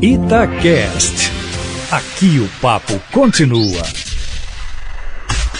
[0.00, 1.32] Itacast.
[1.90, 3.82] Aqui o papo continua.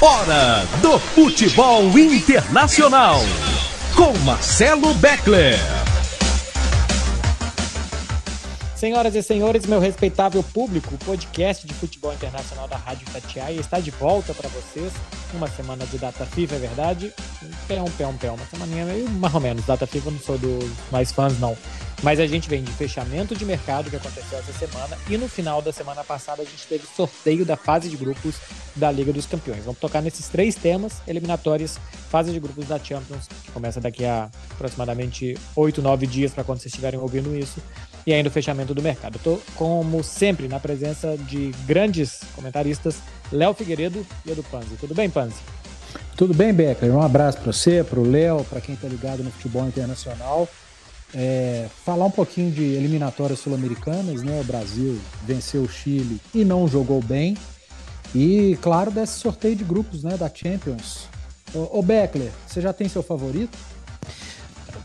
[0.01, 3.21] Hora do futebol internacional.
[3.97, 5.59] Com Marcelo Beckler.
[8.79, 13.81] Senhoras e senhores, meu respeitável público, o podcast de futebol internacional da Rádio Tatiaia está
[13.81, 14.93] de volta para vocês.
[15.35, 17.13] Uma semana de data FIFA, é verdade?
[17.67, 19.67] Pé um, pé um, pé uma semaninha meio mais ou menos.
[19.67, 21.59] Data FIFA eu não sou dos mais fãs, não.
[22.05, 25.61] Mas a gente vem de fechamento de mercado que aconteceu essa semana e no final
[25.61, 28.37] da semana passada a gente teve sorteio da fase de grupos
[28.77, 29.65] da Liga dos Campeões.
[29.65, 34.31] Vamos tocar nesses três temas eliminatórias, fase de grupos da Champions, que começa daqui a
[34.53, 37.61] aproximadamente 8, 9 dias para quando vocês estiverem ouvindo isso,
[38.09, 39.17] e ainda o fechamento do mercado.
[39.17, 44.77] Estou, como sempre, na presença de grandes comentaristas, Léo Figueiredo e Edu Panzi.
[44.81, 45.37] Tudo bem, Panzi?
[46.17, 46.91] Tudo bem, Becker?
[46.91, 50.49] Um abraço para você, para o Léo, para quem está ligado no futebol internacional.
[51.15, 54.41] É, falar um pouquinho de eliminatórias sul-americanas, né?
[54.41, 57.37] O Brasil venceu o Chile e não jogou bem.
[58.15, 61.09] E, claro, desse sorteio de grupos né, da Champions.
[61.53, 63.59] Ô, ô Beckler, você já tem seu favorito?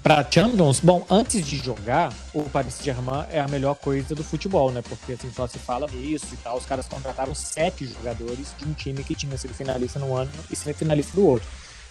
[0.03, 4.69] Para Champions, bom, antes de jogar, o Paris Saint-Germain é a melhor coisa do futebol,
[4.69, 4.81] né?
[4.81, 6.57] Porque assim só se fala nisso e tal.
[6.57, 10.57] Os caras contrataram sete jogadores de um time que tinha sido finalista no ano e
[10.57, 11.47] semifinalista do outro.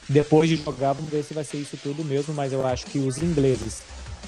[0.07, 2.99] Depois de jogar, vamos ver se vai ser isso tudo mesmo, mas eu acho que
[2.99, 3.81] os ingleses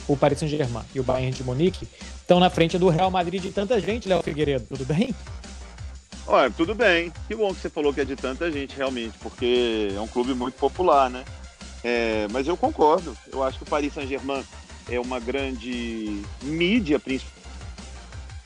[0.08, 3.50] o Paris Saint-Germain e o Bayern de Munique estão na frente do Real Madrid de
[3.50, 5.14] tanta gente, Léo Figueiredo, tudo bem?
[6.27, 7.12] Olha, tudo bem.
[7.28, 10.32] Que bom que você falou que é de tanta gente, realmente, porque é um clube
[10.32, 11.22] muito popular, né?
[11.84, 13.16] É, mas eu concordo.
[13.30, 14.42] Eu acho que o Paris Saint-Germain
[14.90, 17.44] é uma grande mídia, principalmente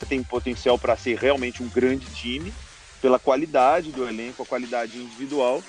[0.09, 2.53] tem potencial para ser realmente um grande time,
[3.01, 5.63] pela qualidade do elenco, a qualidade individual.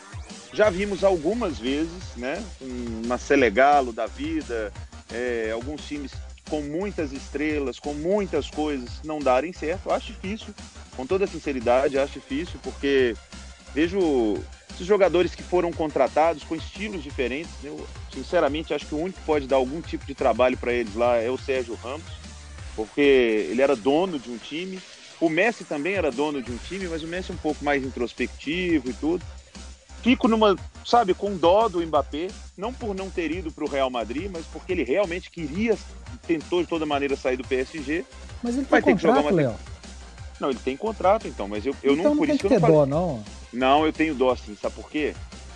[0.53, 2.43] Já vimos algumas vezes, né?
[2.61, 4.71] Uma Selegalo da vida,
[5.11, 6.11] é, alguns times
[6.49, 9.89] com muitas estrelas, com muitas coisas não darem certo.
[9.89, 10.53] Eu acho difícil,
[10.95, 13.15] com toda sinceridade, acho difícil, porque
[13.73, 14.37] vejo
[14.73, 17.51] esses jogadores que foram contratados com estilos diferentes.
[17.63, 20.95] Eu, sinceramente, acho que o único que pode dar algum tipo de trabalho para eles
[20.95, 22.07] lá é o Sérgio Ramos,
[22.75, 24.79] porque ele era dono de um time.
[25.19, 27.83] O Messi também era dono de um time, mas o Messi é um pouco mais
[27.83, 29.23] introspectivo e tudo.
[30.01, 30.55] Fico numa,
[30.85, 34.45] sabe, com dó do Mbappé, não por não ter ido para o Real Madrid, mas
[34.45, 35.77] porque ele realmente queria,
[36.25, 38.05] tentou de toda maneira sair do PSG.
[38.41, 39.55] Mas ele vai ter que jogar uma Léo.
[40.39, 42.59] Não, ele tem contrato então, mas eu, eu então não, por isso que eu não
[42.61, 42.75] falei.
[42.77, 43.21] dó, não.
[43.51, 45.13] Não, eu tenho dó sim, sabe por quê?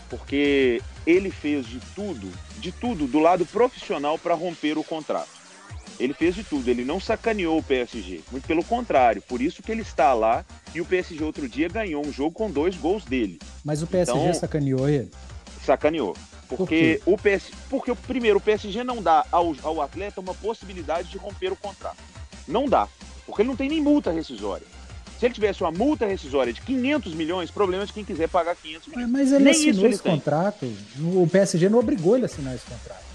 [0.10, 5.30] Porque ele fez de tudo, de tudo do lado profissional para romper o contrato.
[6.00, 9.72] Ele fez de tudo, ele não sacaneou o PSG, muito pelo contrário, por isso que
[9.72, 10.44] ele está lá
[10.74, 13.40] e o PSG outro dia ganhou um jogo com dois gols dele.
[13.64, 15.12] Mas o PSG então, sacaneou ele?
[15.64, 16.16] Sacaneou.
[16.48, 21.10] Porque Por o PS, porque primeiro o PSG não dá ao, ao atleta uma possibilidade
[21.10, 21.98] de romper o contrato.
[22.48, 22.88] Não dá,
[23.26, 24.66] porque ele não tem nem multa rescisória.
[25.24, 28.90] Se ele tivesse uma multa rescisória de 500 milhões, problema de quem quiser pagar 500
[28.90, 29.10] milhões.
[29.10, 30.70] Mas ele nem assinou esse contrato.
[31.00, 33.06] O PSG não obrigou ele a assinar esse contrato.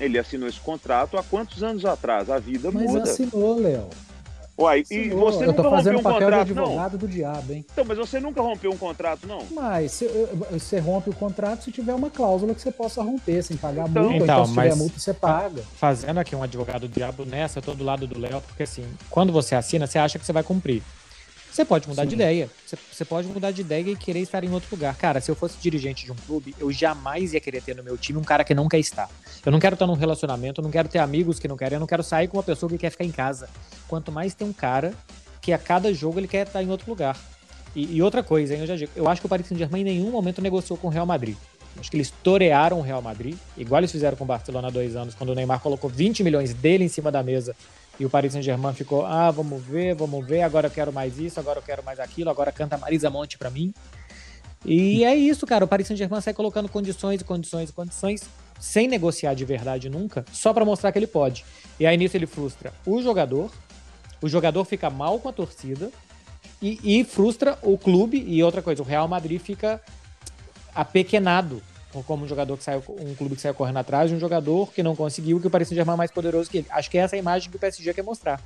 [0.00, 2.30] Ele assinou esse contrato há quantos anos atrás?
[2.30, 3.00] A vida Mas muda.
[3.00, 3.86] Mas assinou, Léo.
[4.56, 6.98] Uai, e você nunca rompeu um contrato, de advogado não?
[7.00, 7.66] do diabo, hein?
[7.70, 9.44] Então, mas você nunca rompeu um contrato, não?
[9.50, 10.02] Mas
[10.50, 14.04] você rompe o contrato se tiver uma cláusula que você possa romper, sem pagar então,
[14.04, 15.62] multa, então, então se tiver multa, você paga.
[15.76, 18.86] Fazendo aqui um advogado do diabo nessa, eu tô do lado do Léo, porque assim,
[19.10, 20.82] quando você assina, você acha que você vai cumprir.
[21.58, 22.10] Você pode mudar Sim.
[22.10, 22.50] de ideia.
[22.64, 24.96] Você, você, pode mudar de ideia e querer estar em outro lugar.
[24.96, 27.98] Cara, se eu fosse dirigente de um clube, eu jamais ia querer ter no meu
[27.98, 29.10] time um cara que não quer estar.
[29.44, 31.80] Eu não quero estar num relacionamento, eu não quero ter amigos que não querem, eu
[31.80, 33.48] não quero sair com uma pessoa que quer ficar em casa.
[33.88, 34.94] Quanto mais tem um cara
[35.40, 37.18] que a cada jogo ele quer estar em outro lugar.
[37.74, 39.84] E, e outra coisa, hein, eu já digo, eu acho que o Paris Saint-Germain em
[39.84, 41.36] nenhum momento negociou com o Real Madrid.
[41.76, 44.94] Acho que eles torearam o Real Madrid, igual eles fizeram com o Barcelona há dois
[44.94, 47.56] anos, quando o Neymar colocou 20 milhões dele em cima da mesa
[47.98, 51.40] e o Paris Saint-Germain ficou, ah, vamos ver, vamos ver, agora eu quero mais isso,
[51.40, 53.74] agora eu quero mais aquilo, agora canta Marisa Monte para mim.
[54.64, 58.22] E é isso, cara, o Paris Saint-Germain sai colocando condições e condições e condições,
[58.60, 61.44] sem negociar de verdade nunca, só para mostrar que ele pode.
[61.78, 63.50] E aí nisso ele frustra o jogador,
[64.20, 65.90] o jogador fica mal com a torcida
[66.60, 69.80] e, e frustra o clube e outra coisa, o Real Madrid fica
[70.74, 71.62] apequenado
[72.06, 74.82] como um jogador que saiu, um clube que saiu correndo atrás de um jogador que
[74.82, 76.66] não conseguiu, que o Paris Saint-Germain é mais poderoso que ele.
[76.70, 78.40] Acho que é essa a imagem que o PSG quer mostrar.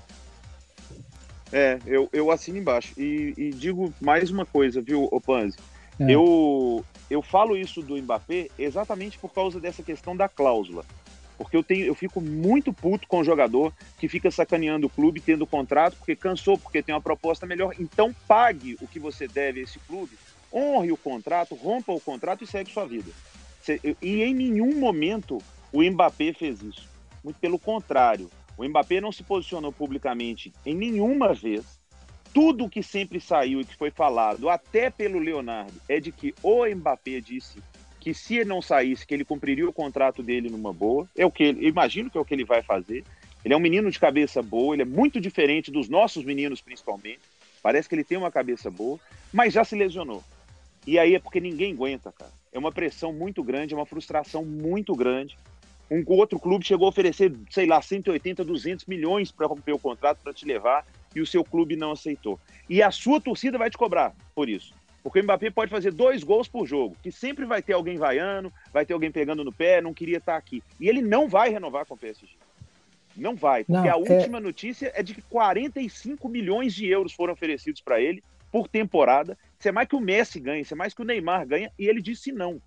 [1.52, 2.94] É, eu, eu assino embaixo.
[2.98, 5.58] E, e digo mais uma coisa, viu, Opanzi?
[6.00, 6.10] É.
[6.10, 10.84] Eu, eu falo isso do Mbappé exatamente por causa dessa questão da cláusula.
[11.36, 15.20] Porque eu, tenho, eu fico muito puto com o jogador que fica sacaneando o clube,
[15.20, 17.74] tendo contrato, porque cansou, porque tem uma proposta melhor.
[17.78, 20.16] Então pague o que você deve a esse clube,
[20.52, 23.10] honre o contrato, rompa o contrato e segue sua vida.
[24.00, 25.38] E em nenhum momento
[25.72, 26.88] o Mbappé fez isso.
[27.22, 28.30] Muito pelo contrário.
[28.56, 31.80] O Mbappé não se posicionou publicamente em nenhuma vez.
[32.34, 36.64] Tudo que sempre saiu e que foi falado, até pelo Leonardo, é de que o
[36.66, 37.62] Mbappé disse
[38.00, 41.08] que se ele não saísse, que ele cumpriria o contrato dele numa boa.
[41.16, 43.04] É o que ele, imagino que é o que ele vai fazer.
[43.44, 47.20] Ele é um menino de cabeça boa, ele é muito diferente dos nossos meninos, principalmente.
[47.62, 48.98] Parece que ele tem uma cabeça boa,
[49.32, 50.22] mas já se lesionou.
[50.86, 52.32] E aí é porque ninguém aguenta, cara.
[52.52, 55.36] É uma pressão muito grande, é uma frustração muito grande.
[55.90, 60.20] Um outro clube chegou a oferecer, sei lá, 180, 200 milhões para romper o contrato,
[60.22, 62.38] para te levar, e o seu clube não aceitou.
[62.68, 64.74] E a sua torcida vai te cobrar por isso.
[65.02, 68.52] Porque o Mbappé pode fazer dois gols por jogo, que sempre vai ter alguém vaiando,
[68.72, 70.62] vai ter alguém pegando no pé, não queria estar aqui.
[70.78, 72.32] E ele não vai renovar com o PSG.
[73.16, 74.14] Não vai, porque não, a é...
[74.14, 79.36] última notícia é de que 45 milhões de euros foram oferecidos para ele por temporada.
[79.62, 81.86] Isso é mais que o Messi ganha, isso é mais que o Neymar ganha, e
[81.86, 82.60] ele disse não.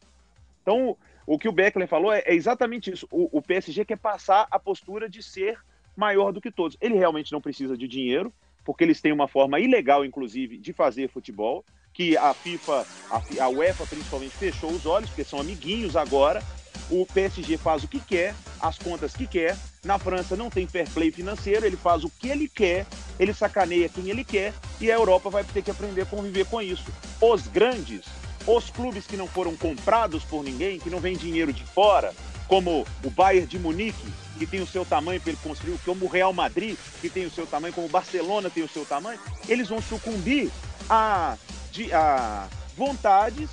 [0.61, 0.95] Então,
[1.27, 3.05] o que o Beckler falou é, é exatamente isso.
[3.11, 5.59] O, o PSG quer passar a postura de ser
[5.93, 6.77] maior do que todos.
[6.79, 8.33] Ele realmente não precisa de dinheiro,
[8.63, 13.49] porque eles têm uma forma ilegal, inclusive, de fazer futebol que a FIFA, a, a
[13.49, 16.45] UEFA principalmente, fechou os olhos, porque são amiguinhos agora.
[16.89, 19.57] O PSG faz o que quer, as contas que quer.
[19.83, 22.85] Na França não tem fair play financeiro, ele faz o que ele quer,
[23.19, 26.61] ele sacaneia quem ele quer e a Europa vai ter que aprender a conviver com
[26.61, 26.85] isso.
[27.21, 28.05] Os grandes,
[28.45, 32.13] os clubes que não foram comprados por ninguém, que não vem dinheiro de fora,
[32.47, 36.09] como o Bayern de Munique, que tem o seu tamanho para ele construir, como o
[36.09, 39.69] Real Madrid, que tem o seu tamanho, como o Barcelona tem o seu tamanho, eles
[39.69, 40.51] vão sucumbir
[40.89, 41.37] a
[41.71, 42.47] de a
[42.77, 43.49] vontades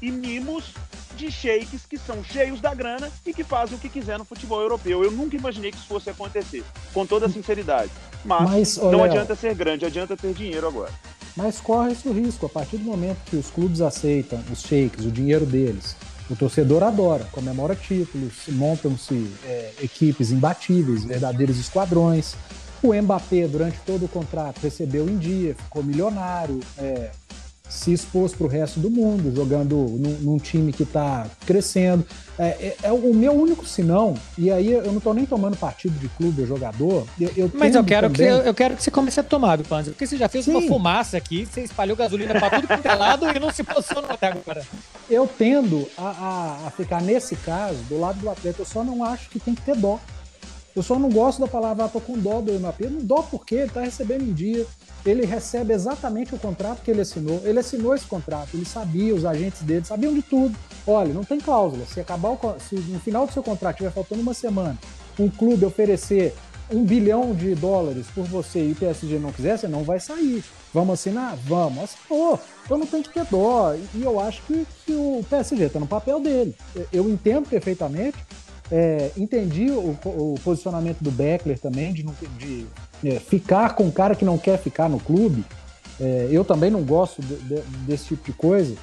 [0.00, 0.72] e mimos
[1.16, 4.60] de sheiks que são cheios da grana e que fazem o que quiser no futebol
[4.60, 5.02] europeu.
[5.02, 7.90] Eu nunca imaginei que isso fosse acontecer, com toda sinceridade.
[8.24, 10.92] Mas, Mas não adianta ser grande, adianta ter dinheiro agora.
[11.36, 15.10] Mas corre esse risco, a partir do momento que os clubes aceitam os sheiks, o
[15.10, 15.96] dinheiro deles,
[16.30, 22.34] o torcedor adora, comemora títulos, montam-se é, equipes imbatíveis, verdadeiros esquadrões.
[22.82, 27.10] O Mbappé, durante todo o contrato, recebeu em dia, ficou milionário, é,
[27.68, 32.06] se expôs para o resto do mundo, jogando num, num time que está crescendo.
[32.38, 35.98] É, é, é, o meu único sinão, e aí eu não estou nem tomando partido
[35.98, 37.06] de clube ou jogador.
[37.18, 38.26] Eu, eu Mas eu quero, também...
[38.26, 40.52] que, eu, eu, quero que você comece a tomar, Panzer, porque você já fez Sim.
[40.52, 44.10] uma fumaça aqui, você espalhou gasolina para tudo quanto é lado e não se posicionou
[44.10, 44.62] até agora.
[45.08, 49.02] Eu tendo a, a, a ficar, nesse caso, do lado do atleta, eu só não
[49.02, 49.98] acho que tem que ter dó.
[50.76, 52.82] Eu só não gosto da palavra, ah, tô com dó do MAP.
[52.82, 54.66] Não dó porque ele tá recebendo em dia
[55.10, 57.40] ele recebe exatamente o contrato que ele assinou.
[57.44, 60.56] Ele assinou esse contrato, ele sabia, os agentes dele sabiam de tudo.
[60.86, 61.84] Olha, não tem cláusula.
[61.86, 64.76] Se acabar o, se no final do seu contrato tiver faltando uma semana,
[65.18, 66.34] um clube oferecer
[66.70, 70.42] um bilhão de dólares por você e o PSG não quiser, você não vai sair.
[70.74, 71.36] Vamos assinar?
[71.44, 71.84] Vamos.
[71.84, 72.40] Assinou.
[72.64, 73.74] Então não tem que ter dó.
[73.94, 76.54] E eu acho que, que o PSG está no papel dele.
[76.92, 78.18] Eu entendo perfeitamente.
[78.70, 82.02] É, entendi o, o, posicionamento do Beckler também, de,
[82.36, 82.66] de
[83.04, 85.44] é, ficar com um cara que não quer ficar no clube,
[86.00, 88.74] é, eu também não gosto de, de, desse tipo de coisa,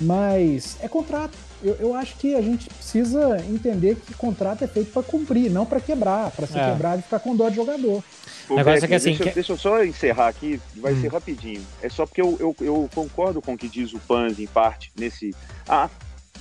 [0.00, 1.36] mas é contrato.
[1.62, 5.64] Eu, eu, acho que a gente precisa entender que contrato é feito para cumprir, não
[5.64, 6.70] para quebrar, para ser é.
[6.70, 8.04] quebrado e ficar com dó de jogador.
[8.48, 9.10] O negócio é que assim.
[9.10, 9.30] Deixa, que...
[9.30, 11.00] deixa, eu só encerrar aqui, vai hum.
[11.00, 11.64] ser rapidinho.
[11.82, 14.92] É só porque eu, eu, eu, concordo com o que diz o Panz em parte,
[14.96, 15.34] nesse.
[15.66, 15.88] Ah,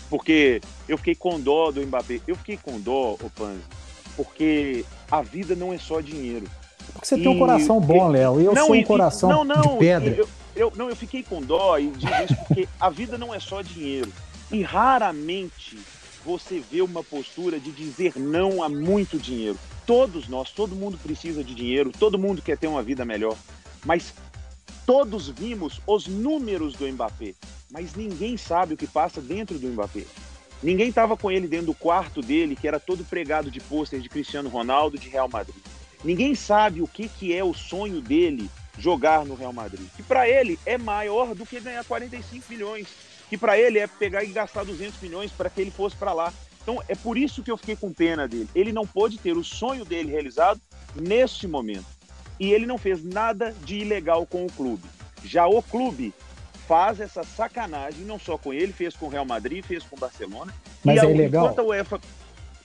[0.10, 2.20] porque eu fiquei com dó do Mbappé.
[2.28, 3.62] Eu fiquei com dó, o Panz,
[4.16, 6.46] porque a vida não é só dinheiro.
[6.92, 9.44] Porque você e, tem um coração bom, Léo, e eu não, sou um coração não,
[9.44, 10.16] não, de pedra.
[10.16, 13.40] Eu, eu, não, eu fiquei com dó e digo isso porque a vida não é
[13.40, 14.12] só dinheiro.
[14.52, 15.80] E raramente
[16.24, 19.58] você vê uma postura de dizer não a muito dinheiro.
[19.86, 23.36] Todos nós, todo mundo precisa de dinheiro, todo mundo quer ter uma vida melhor.
[23.86, 24.14] Mas
[24.86, 27.34] todos vimos os números do Mbappé,
[27.72, 30.06] mas ninguém sabe o que passa dentro do Mbappé.
[30.62, 34.08] Ninguém estava com ele dentro do quarto dele, que era todo pregado de pôster de
[34.08, 35.62] Cristiano Ronaldo, de Real Madrid.
[36.04, 39.88] Ninguém sabe o que, que é o sonho dele jogar no Real Madrid.
[39.96, 42.88] Que para ele é maior do que ganhar 45 milhões.
[43.30, 46.34] Que para ele é pegar e gastar 200 milhões para que ele fosse para lá.
[46.62, 48.50] Então é por isso que eu fiquei com pena dele.
[48.56, 50.62] Ele não pôde ter o sonho dele realizado
[50.96, 51.86] neste momento.
[52.40, 54.84] E ele não fez nada de ilegal com o clube.
[55.24, 56.14] Já o clube
[56.68, 60.00] faz essa sacanagem, não só com ele, fez com o Real Madrid, fez com o
[60.00, 60.54] Barcelona.
[60.84, 61.46] Mas e é ilegal?
[61.46, 62.02] Enquanto a UEFA,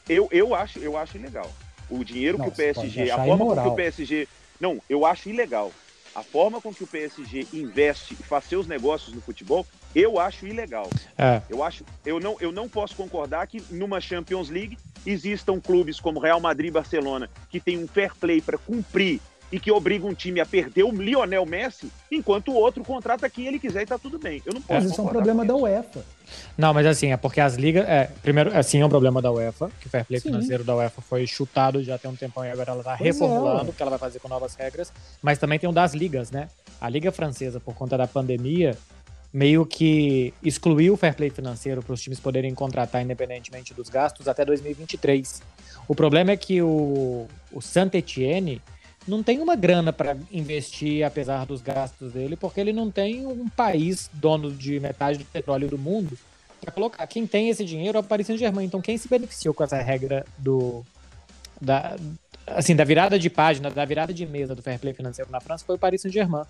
[0.08, 1.50] eu, eu, acho, eu acho ilegal.
[1.90, 3.56] O dinheiro que o PSG, a forma imoral.
[3.56, 4.28] com que o PSG.
[4.60, 5.72] Não, eu acho ilegal.
[6.14, 10.46] A forma com que o PSG investe e faz seus negócios no futebol, eu acho
[10.46, 10.88] ilegal.
[11.16, 11.40] É.
[11.48, 16.18] Eu acho, eu não, eu não posso concordar que numa Champions League existam clubes como
[16.18, 20.14] Real Madrid e Barcelona que têm um fair play para cumprir e que obriga um
[20.14, 23.98] time a perder o Lionel Messi, enquanto o outro contrata quem ele quiser e tá
[23.98, 24.42] tudo bem.
[24.44, 24.82] Eu não posso.
[24.82, 26.04] Mas isso é um problema da UEFA.
[26.56, 27.88] Não, mas assim, é porque as ligas.
[27.88, 30.28] É, primeiro, assim, é um problema da UEFA, que o fair play Sim.
[30.28, 33.66] financeiro da UEFA foi chutado já tem um tempão e agora ela tá pois reformulando
[33.66, 33.70] é.
[33.70, 34.92] o que ela vai fazer com novas regras.
[35.22, 36.48] Mas também tem um das ligas, né?
[36.80, 38.76] A Liga Francesa, por conta da pandemia,
[39.32, 44.28] meio que excluiu o fair play financeiro para os times poderem contratar independentemente dos gastos
[44.28, 45.42] até 2023.
[45.86, 48.60] O problema é que o, o Saint-Etienne
[49.08, 53.48] não tem uma grana para investir, apesar dos gastos dele, porque ele não tem um
[53.48, 56.16] país dono de metade do petróleo do mundo
[56.60, 57.06] para colocar.
[57.06, 58.66] Quem tem esse dinheiro é o Paris Saint-Germain.
[58.66, 60.84] Então, quem se beneficiou com essa regra do
[61.60, 61.96] da,
[62.46, 65.64] assim, da virada de página, da virada de mesa do fair play financeiro na França
[65.64, 66.44] foi o Paris Saint-Germain.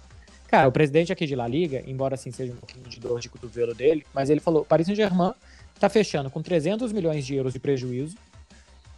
[0.49, 3.29] Cara, o presidente aqui de La Liga, embora assim seja um pouquinho de dor de
[3.29, 5.33] cotovelo dele, mas ele falou: Paris Saint-Germain
[5.75, 8.17] está fechando com 300 milhões de euros de prejuízo,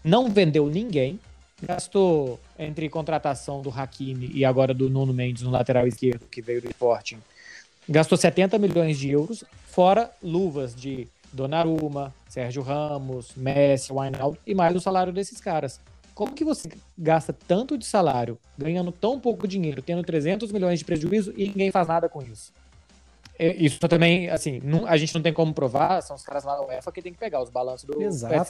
[0.02, 1.19] não vendeu ninguém,
[1.62, 6.62] gastou entre contratação do Hakimi e agora do Nuno Mendes no lateral esquerdo, que veio
[6.62, 7.19] do Sporting,
[7.88, 14.75] gastou 70 milhões de euros, fora luvas de Donnarumma, Sérgio Ramos, Messi, Wijnaldum e mais
[14.75, 15.81] o salário desses caras.
[16.14, 20.85] Como que você gasta tanto de salário, ganhando tão pouco dinheiro, tendo 300 milhões de
[20.85, 22.52] prejuízo e ninguém faz nada com isso?
[23.38, 26.57] É, isso também, assim, não, a gente não tem como provar, são os caras lá
[26.57, 27.95] da UEFA que tem que pegar os balanços do,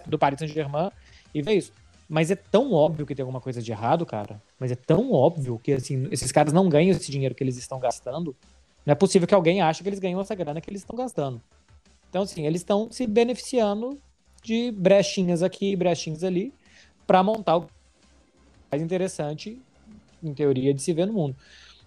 [0.06, 0.90] do Paris Saint-Germain
[1.32, 1.72] e ver isso.
[2.12, 4.42] Mas é tão óbvio que tem alguma coisa de errado, cara.
[4.58, 7.78] Mas é tão óbvio que, assim, esses caras não ganham esse dinheiro que eles estão
[7.78, 8.34] gastando.
[8.84, 11.40] Não é possível que alguém ache que eles ganham essa grana que eles estão gastando.
[12.08, 13.96] Então, assim, eles estão se beneficiando
[14.42, 16.52] de brechinhas aqui, brechinhas ali,
[17.06, 17.68] para montar o
[18.72, 19.62] mais interessante,
[20.20, 21.36] em teoria, de se ver no mundo.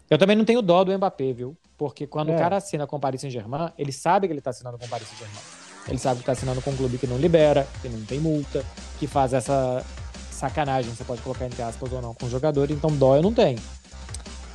[0.09, 1.57] Eu também não tenho dó do Mbappé, viu?
[1.77, 2.35] Porque quando é.
[2.35, 4.89] o cara assina com o Paris Saint-Germain, ele sabe que ele está assinando com o
[4.89, 5.41] Paris Saint-Germain.
[5.89, 8.65] Ele sabe que está assinando com um clube que não libera, que não tem multa,
[8.97, 9.85] que faz essa
[10.43, 13.33] sacanagem, você pode colocar entre aspas ou não, com o jogador, então dó eu não
[13.33, 13.59] tenho.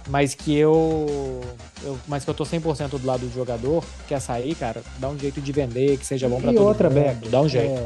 [0.09, 1.41] Mas que eu,
[1.83, 5.19] eu mas que eu tô 100% do lado do jogador, quer sair, cara, dá um
[5.19, 7.29] jeito de vender, que seja bom para todo outra, mundo.
[7.31, 7.81] Dá um jeito.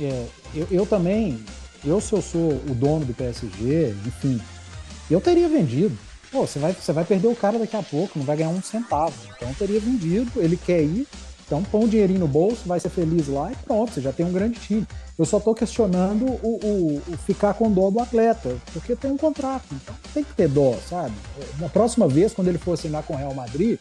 [0.00, 1.42] É, é, eu, eu também
[1.84, 4.40] eu, se eu sou o dono do PSG, enfim,
[5.10, 5.96] eu teria vendido.
[6.30, 8.62] Pô, você vai, você vai perder o cara daqui a pouco, não vai ganhar um
[8.62, 9.14] centavo.
[9.36, 11.06] Então eu teria vendido, ele quer ir,
[11.46, 14.26] então põe um dinheirinho no bolso, vai ser feliz lá e pronto, você já tem
[14.26, 14.86] um grande time.
[15.16, 19.16] Eu só estou questionando o, o, o, ficar com dó do atleta, porque tem um
[19.16, 21.14] contrato, então tem que ter dó, sabe?
[21.58, 23.78] Na próxima vez, quando ele for assinar com o Real Madrid,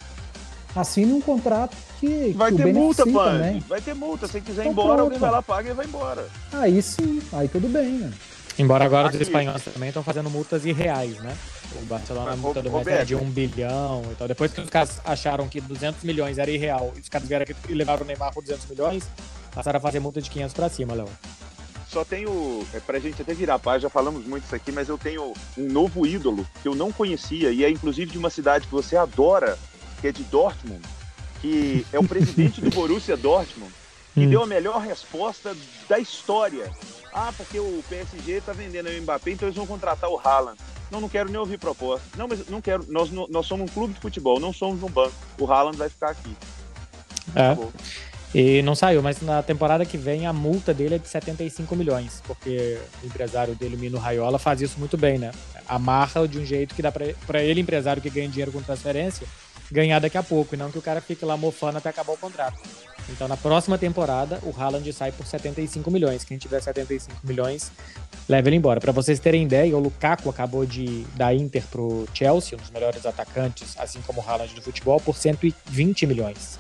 [0.75, 2.34] assine um contrato que.
[2.34, 3.63] Vai que ter multa, pai.
[3.67, 4.27] Vai ter multa.
[4.27, 5.01] Se quiser ir então embora, pronto.
[5.01, 6.27] alguém vai lá, paga e vai embora.
[6.53, 8.13] Aí sim, aí tudo bem, né?
[8.58, 9.18] Embora agora Aqui.
[9.18, 11.36] os espanhóis também estão fazendo multas irreais, né?
[11.82, 14.28] O Barcelona, a multa do Messi é de um bilhão e tal.
[14.28, 17.56] Depois que os caras acharam que 200 milhões era irreal e os caras vieram aqui
[17.68, 19.08] e levaram o Neymar por 200 milhões,
[19.54, 21.10] passaram a fazer multa de 500 pra cima, Léo.
[21.90, 24.98] Só tenho, é, pra gente até virar paz, já falamos muito isso aqui, mas eu
[24.98, 28.72] tenho um novo ídolo que eu não conhecia e é inclusive de uma cidade que
[28.72, 29.58] você adora,
[30.02, 30.82] que é de Dortmund
[31.46, 33.72] que é o presidente do Borussia Dortmund,
[34.14, 34.30] que hum.
[34.30, 35.56] deu a melhor resposta
[35.88, 36.72] da história.
[37.17, 40.60] Ah, porque o PSG está vendendo o Mbappé, então eles vão contratar o Haaland.
[40.91, 42.05] Não, não quero nem ouvir proposta.
[42.17, 42.86] Não, mas não quero.
[42.89, 45.15] Nós, nós somos um clube de futebol, não somos um banco.
[45.39, 46.36] O Haaland vai ficar aqui.
[47.34, 47.57] É.
[48.38, 52.22] E não saiu, mas na temporada que vem a multa dele é de 75 milhões,
[52.27, 55.31] porque o empresário dele, Mino Raiola, faz isso muito bem, né?
[55.69, 59.25] Amarra de um jeito que dá para ele, empresário que ganha dinheiro com transferência,
[59.72, 62.17] ganhar daqui a pouco, e não que o cara fique lá mofando até acabar o
[62.17, 62.60] contrato.
[63.10, 66.24] Então, na próxima temporada, o Haaland sai por 75 milhões.
[66.24, 67.72] Quem tiver 75 milhões,
[68.28, 68.80] leva ele embora.
[68.80, 73.06] Para vocês terem ideia, o Lukaku acabou de dar Inter pro Chelsea, um dos melhores
[73.06, 76.58] atacantes, assim como o Haaland do futebol, por 120 milhões.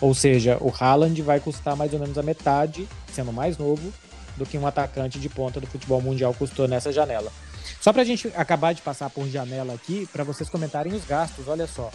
[0.00, 3.92] Ou seja, o Haaland vai custar mais ou menos a metade, sendo mais novo,
[4.36, 7.32] do que um atacante de ponta do futebol mundial custou nessa janela.
[7.80, 11.48] Só para a gente acabar de passar por janela aqui, para vocês comentarem os gastos,
[11.48, 11.90] olha só.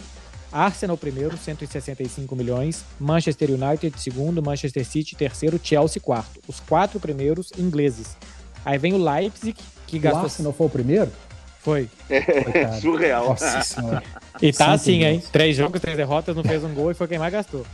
[0.52, 2.84] Arsenal primeiro, 165 milhões.
[3.00, 6.40] Manchester United segundo, Manchester City terceiro, Chelsea quarto.
[6.46, 8.16] Os quatro primeiros ingleses.
[8.64, 9.56] Aí vem o Leipzig,
[9.86, 10.22] que gastou...
[10.22, 11.10] O Arsenal foi o primeiro?
[11.60, 11.88] Foi.
[12.10, 13.28] É, surreal.
[13.28, 14.02] Nossa senhora.
[14.40, 15.22] E tá assim, hein?
[15.32, 17.64] Três jogos, três derrotas, não fez um gol e foi quem mais gastou.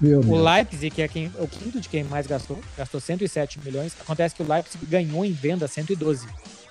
[0.00, 3.94] Meu o Leipzig, que é quem, o quinto de quem mais gastou, gastou 107 milhões.
[4.00, 6.26] Acontece que o Leipzig ganhou em venda 112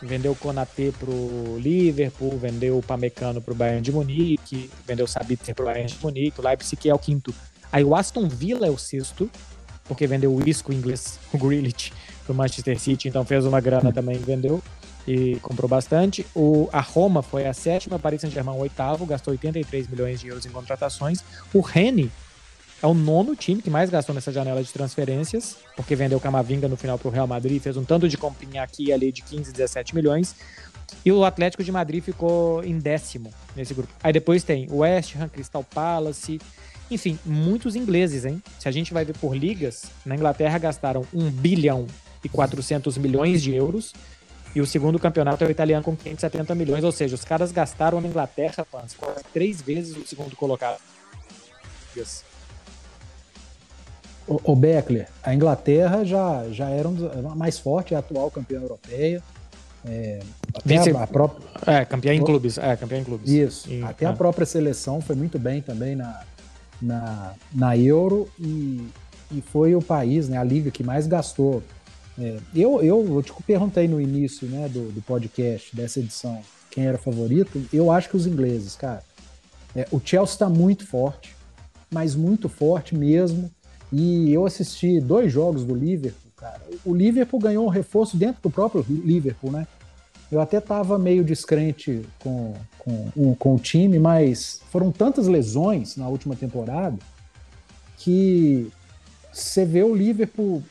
[0.06, 5.56] vendeu o Konatê pro Liverpool, vendeu o Pamecano pro Bayern de Munique, vendeu o Sabitzer
[5.56, 7.34] pro Bayern de Munique, o Leipzig é o quinto.
[7.72, 9.30] Aí o Aston Villa é o sexto,
[9.86, 11.92] porque vendeu o Isco inglês, o Grealish,
[12.26, 14.62] pro Manchester City, então fez uma grana também, vendeu
[15.08, 16.26] e comprou bastante.
[16.34, 20.46] O, a Roma foi a sétima, Paris Saint-Germain o oitavo, gastou 83 milhões de euros
[20.46, 21.24] em contratações.
[21.54, 22.10] O Rennes
[22.84, 26.76] é o nono time que mais gastou nessa janela de transferências, porque vendeu Camavinga no
[26.76, 29.54] final para o Real Madrid, fez um tanto de comprinha aqui e ali de 15,
[29.54, 30.36] 17 milhões.
[31.06, 33.92] E o Atlético de Madrid ficou em décimo nesse grupo.
[34.04, 36.42] Aí depois tem o West Ham, Crystal Palace,
[36.92, 38.44] enfim, muitos ingleses, hein?
[38.60, 41.88] Se a gente vai ver por ligas, na Inglaterra gastaram 1 bilhão
[42.22, 43.94] e 400 milhões de euros.
[44.54, 46.84] E o segundo campeonato é o italiano com 570 milhões.
[46.84, 50.80] Ou seja, os caras gastaram na Inglaterra, fãs, quase três vezes o segundo colocado.
[54.28, 56.96] O, o Beckler, a Inglaterra já, já era um,
[57.36, 59.22] mais forte, a atual campeã europeia.
[59.86, 60.20] É,
[60.64, 62.58] Vice- a, a própria, É, campeão em clubes.
[62.58, 63.30] É, campeão em clubes.
[63.30, 63.70] Isso.
[63.70, 64.08] E- Até é.
[64.08, 66.22] a própria seleção foi muito bem também na,
[66.82, 68.88] na, na Euro e,
[69.30, 71.62] e foi o país, né, a liga que mais gastou.
[72.18, 76.40] É, eu, eu, eu te perguntei no início né, do, do podcast, dessa edição,
[76.72, 77.62] quem era favorito.
[77.74, 79.04] Eu acho que os ingleses, cara.
[79.76, 81.36] É, o Chelsea está muito forte,
[81.92, 83.52] mas muito forte mesmo.
[83.96, 86.60] E eu assisti dois jogos do Liverpool, cara.
[86.84, 89.68] O Liverpool ganhou um reforço dentro do próprio Liverpool, né?
[90.32, 95.96] Eu até estava meio descrente com, com, o- com o time, mas foram tantas lesões
[95.96, 96.98] na última temporada
[97.98, 98.72] que
[99.32, 100.64] você vê o Liverpool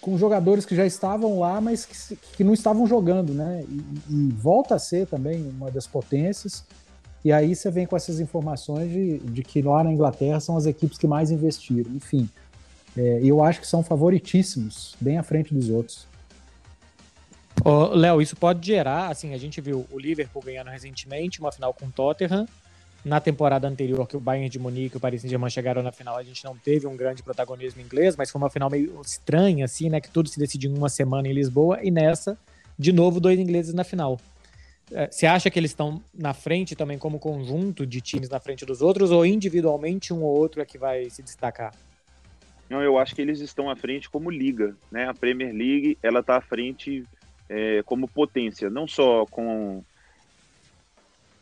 [0.00, 3.64] com jogadores que já estavam lá, mas que, que não estavam jogando, né?
[3.68, 6.64] E, e volta a ser também uma das potências.
[7.24, 10.66] E aí você vem com essas informações de, de que lá na Inglaterra são as
[10.66, 11.92] equipes que mais investiram.
[11.94, 12.28] Enfim,
[12.96, 16.06] é, eu acho que são favoritíssimos, bem à frente dos outros.
[17.94, 21.86] Léo, isso pode gerar, assim, a gente viu o Liverpool ganhando recentemente uma final com
[21.86, 22.46] o Tottenham.
[23.04, 26.16] Na temporada anterior, que o Bayern de Munique e o Paris Saint-Germain chegaram na final,
[26.16, 29.90] a gente não teve um grande protagonismo inglês, mas foi uma final meio estranha, assim,
[29.90, 30.00] né?
[30.00, 31.80] Que tudo se decidiu em uma semana em Lisboa.
[31.82, 32.38] E nessa,
[32.78, 34.20] de novo, dois ingleses na final.
[34.92, 38.64] É, Você acha que eles estão na frente também como conjunto de times na frente
[38.64, 41.74] dos outros, ou individualmente um ou outro é que vai se destacar?
[42.72, 45.06] Não, eu acho que eles estão à frente como liga, né?
[45.06, 47.04] A Premier League, ela está à frente
[47.46, 49.84] é, como potência, não só com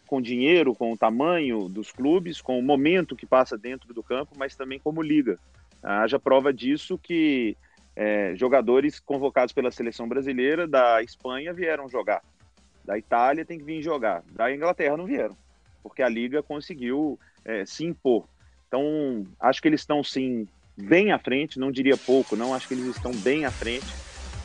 [0.09, 4.33] com dinheiro, com o tamanho dos clubes, com o momento que passa dentro do campo,
[4.37, 5.39] mas também como liga.
[5.81, 7.57] Haja prova disso que
[7.95, 12.25] é, jogadores convocados pela seleção brasileira da Espanha vieram jogar,
[12.85, 15.37] da Itália tem que vir jogar, da Inglaterra não vieram,
[15.81, 18.27] porque a liga conseguiu é, se impor.
[18.67, 20.49] Então, acho que eles estão sim
[20.81, 23.87] bem à frente, não diria pouco, não, acho que eles estão bem à frente.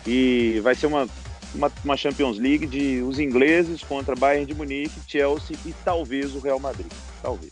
[0.06, 1.08] E vai ser uma,
[1.54, 6.40] uma, uma Champions League de os ingleses contra Bayern de Munique, Chelsea e talvez o
[6.40, 6.92] Real Madrid.
[7.22, 7.52] Talvez.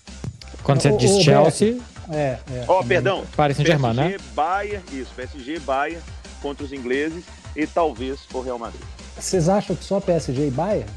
[0.61, 1.77] Quando você Ô, diz ô, Chelsea,
[2.11, 2.65] É, é.
[2.67, 3.25] Ó, perdão.
[3.35, 4.09] Paris Saint-Germain, né?
[4.09, 6.03] PSG, Bayern, isso, PSG, Bayern
[6.41, 7.23] contra os ingleses
[7.55, 8.81] e talvez o Real Madrid.
[9.17, 10.89] Vocês acham que só PSG e Bayern?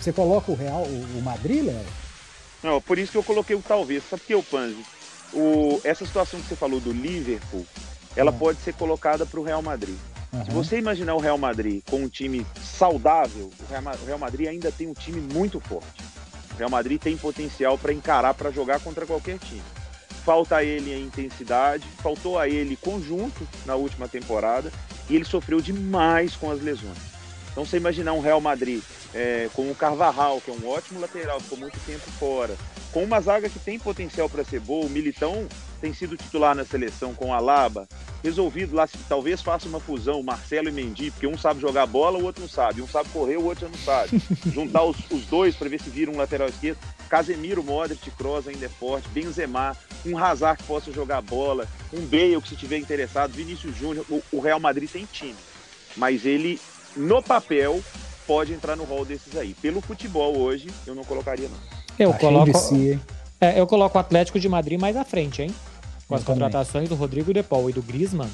[0.00, 1.84] Você coloca o Real, o, o Madrid, Léo?
[2.62, 4.02] Não, por isso que eu coloquei o talvez.
[4.08, 4.84] Sabe por que o Panzi?
[5.36, 7.66] O, essa situação que você falou do Liverpool,
[8.16, 8.38] ela Hum.
[8.38, 9.96] pode ser colocada para o Real Madrid.
[10.30, 10.44] Se Aham.
[10.62, 14.48] você imaginar o Real Madrid com um time saudável, o Real Ma- o Real Madrid
[14.48, 16.02] ainda tem um time muito forte.
[16.54, 19.62] O Real Madrid tem potencial para encarar, para jogar contra qualquer time.
[20.24, 24.72] Falta a ele a intensidade, faltou a ele conjunto na última temporada
[25.08, 26.98] e ele sofreu demais com as lesões.
[27.52, 28.82] Então, você imaginar um Real Madrid
[29.14, 32.56] é, com o Carvajal, que é um ótimo lateral, ficou muito tempo fora,
[32.96, 35.46] com uma zaga que tem potencial para ser boa, o Militão
[35.82, 37.86] tem sido titular na seleção com a Alaba,
[38.24, 42.18] resolvido lá, se talvez faça uma fusão, Marcelo e Mendy, porque um sabe jogar bola,
[42.18, 44.18] o outro não sabe, um sabe correr, o outro não sabe.
[44.50, 46.78] Juntar os, os dois para ver se vira um lateral esquerdo.
[47.10, 52.40] Casemiro, Modric, Kroos ainda é forte, Benzema, um Hazard que possa jogar bola, um Bale
[52.40, 55.36] que se tiver interessado, Vinícius Júnior, o, o Real Madrid tem time,
[55.98, 56.58] mas ele
[56.96, 57.84] no papel
[58.26, 59.52] pode entrar no rol desses aí.
[59.52, 61.85] Pelo futebol hoje, eu não colocaria não.
[61.98, 62.98] Eu Tá coloco, si,
[63.40, 65.54] é, eu coloco o Atlético de Madrid mais à frente, hein?
[66.08, 66.42] Com Eu as também.
[66.42, 68.30] contratações do Rodrigo De Paul e do Griezmann,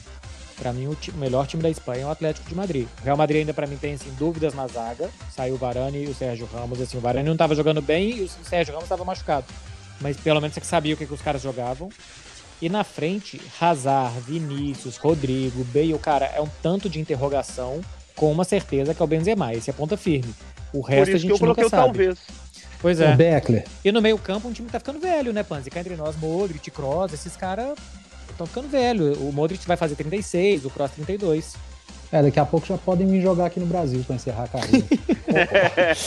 [0.59, 2.87] pra mim o, o melhor time da Espanha é o Atlético de Madrid.
[3.01, 5.09] O Real Madrid ainda pra mim tem assim, dúvidas na zaga.
[5.35, 6.81] Saiu o Varane e o Sérgio Ramos.
[6.81, 9.47] Assim, o Varane não tava jogando bem e o Sérgio Ramos tava machucado.
[10.01, 11.89] Mas pelo menos você que sabia o que, que os caras jogavam.
[12.61, 17.81] E na frente, Hazard, Vinícius, Rodrigo, Bale, cara, é um tanto de interrogação
[18.15, 19.53] com uma certeza que é o Benzema.
[19.55, 20.33] Esse é ponta firme.
[20.73, 21.85] O Por resto a isso que eu gente coloquei nunca o sabe.
[21.99, 22.19] talvez.
[22.83, 23.15] Pois O é.
[23.17, 25.71] Beckler, E no meio campo, um time que tá ficando velho, né, Panzi?
[25.71, 27.79] Cá entre nós, Modric, Kroos, esses caras
[28.29, 29.15] estão ficando velho.
[29.27, 31.55] O Modric vai fazer 36, o Kroos 32.
[32.11, 34.85] é, daqui a pouco já podem vir jogar aqui no Brasil para encerrar a carreira.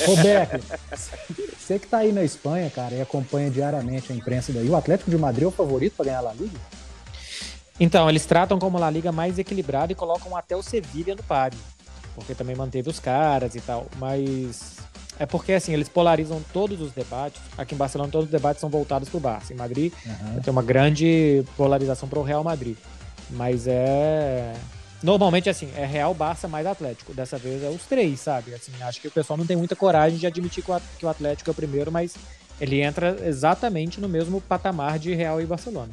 [0.07, 0.61] ô, ô, ô, Beckler,
[1.57, 5.09] você que tá aí na Espanha, cara, e acompanha diariamente a imprensa daí, o Atlético
[5.09, 6.59] de Madrid é o favorito para ganhar a La Liga?
[7.79, 11.57] Então, eles tratam como La Liga mais equilibrada e colocam até o Sevilha no páreo.
[12.13, 13.87] Porque também manteve os caras e tal.
[13.97, 14.77] Mas
[15.19, 17.41] é porque, assim, eles polarizam todos os debates.
[17.57, 19.53] Aqui em Barcelona, todos os debates são voltados pro Barça.
[19.53, 20.41] Em Madrid, Aham.
[20.41, 22.77] tem uma grande polarização para o Real Madrid.
[23.29, 24.53] Mas é.
[25.01, 27.13] Normalmente, assim, é Real, Barça mais Atlético.
[27.13, 28.53] Dessa vez é os três, sabe?
[28.53, 31.51] Assim, acho que o pessoal não tem muita coragem de admitir que o Atlético é
[31.51, 32.15] o primeiro, mas
[32.59, 35.91] ele entra exatamente no mesmo patamar de Real e Barcelona.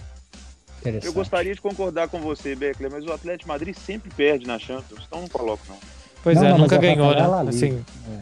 [1.02, 5.04] Eu gostaria de concordar com você, Beckler, mas o Atlético Madrid sempre perde na Champions,
[5.06, 5.76] então não coloco não.
[6.22, 7.48] Pois Não, é, não, nunca é ganhou, né?
[7.48, 8.20] Assim, é,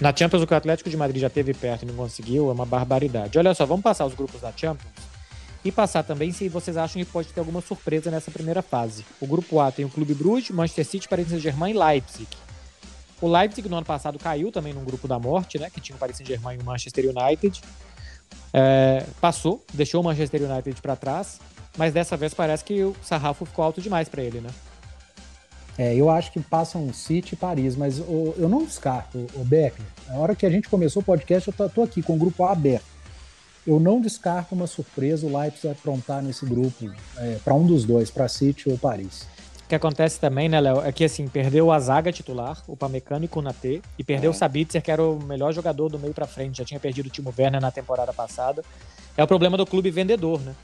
[0.00, 2.52] na Champions, o que o Atlético de Madrid já teve perto e não conseguiu é
[2.52, 3.38] uma barbaridade.
[3.38, 4.92] Olha só, vamos passar os grupos da Champions
[5.64, 9.04] e passar também se vocês acham que pode ter alguma surpresa nessa primeira fase.
[9.20, 12.28] O grupo A tem o Clube Bruges, Manchester City, Paris Saint-Germain e Leipzig.
[13.20, 15.70] O Leipzig no ano passado caiu também num grupo da morte, né?
[15.70, 17.62] Que tinha o Paris Saint-Germain e o Manchester United.
[18.52, 21.40] É, passou, deixou o Manchester United para trás,
[21.78, 24.50] mas dessa vez parece que o sarrafo ficou alto demais para ele, né?
[25.76, 29.86] É, eu acho que passam City e Paris, mas o- eu não descarto, o Beckler.
[30.08, 32.44] Na hora que a gente começou o podcast, eu tô, tô aqui com o grupo
[32.44, 32.84] A aberto.
[33.66, 36.90] Eu não descarto uma surpresa o Leipzig aprontar nesse grupo
[37.42, 39.26] para um dos dois, para City ou Paris.
[39.64, 43.24] O que acontece também, né, Léo, é que assim, perdeu a zaga titular, o Pamecano
[43.24, 44.34] e o Kunatê, e perdeu É.
[44.34, 47.10] o Sabitzer, que era o melhor jogador do meio pra frente, já tinha perdido o
[47.10, 48.62] Timo Werner na temporada passada.
[49.16, 50.54] É o problema do clube vendedor, né?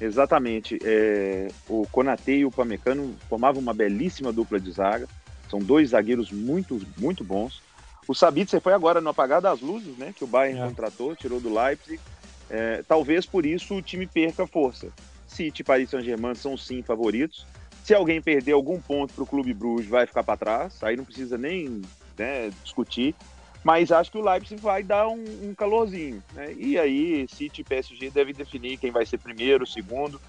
[0.00, 0.78] Exatamente.
[0.84, 5.06] É, o Konate e o Pamecano formavam uma belíssima dupla de zaga.
[5.50, 7.62] São dois zagueiros muito, muito bons.
[8.06, 10.12] O Sabitzer foi agora no apagar das luzes, né?
[10.14, 10.66] Que o Bayern É.
[10.66, 12.00] contratou, tirou do Leipzig.
[12.50, 14.88] É, talvez por isso o time perca força.
[15.26, 17.46] City e Paris Saint-Germain são sim favoritos.
[17.82, 20.82] Se alguém perder algum ponto para o Clube Bruges, vai ficar para trás.
[20.82, 21.82] Aí não precisa nem
[22.18, 23.14] né, discutir.
[23.64, 26.22] Mas acho que o Leipzig vai dar um, um calorzinho.
[26.34, 26.52] Né?
[26.52, 30.20] E aí, City e PSG devem definir quem vai ser primeiro, segundo.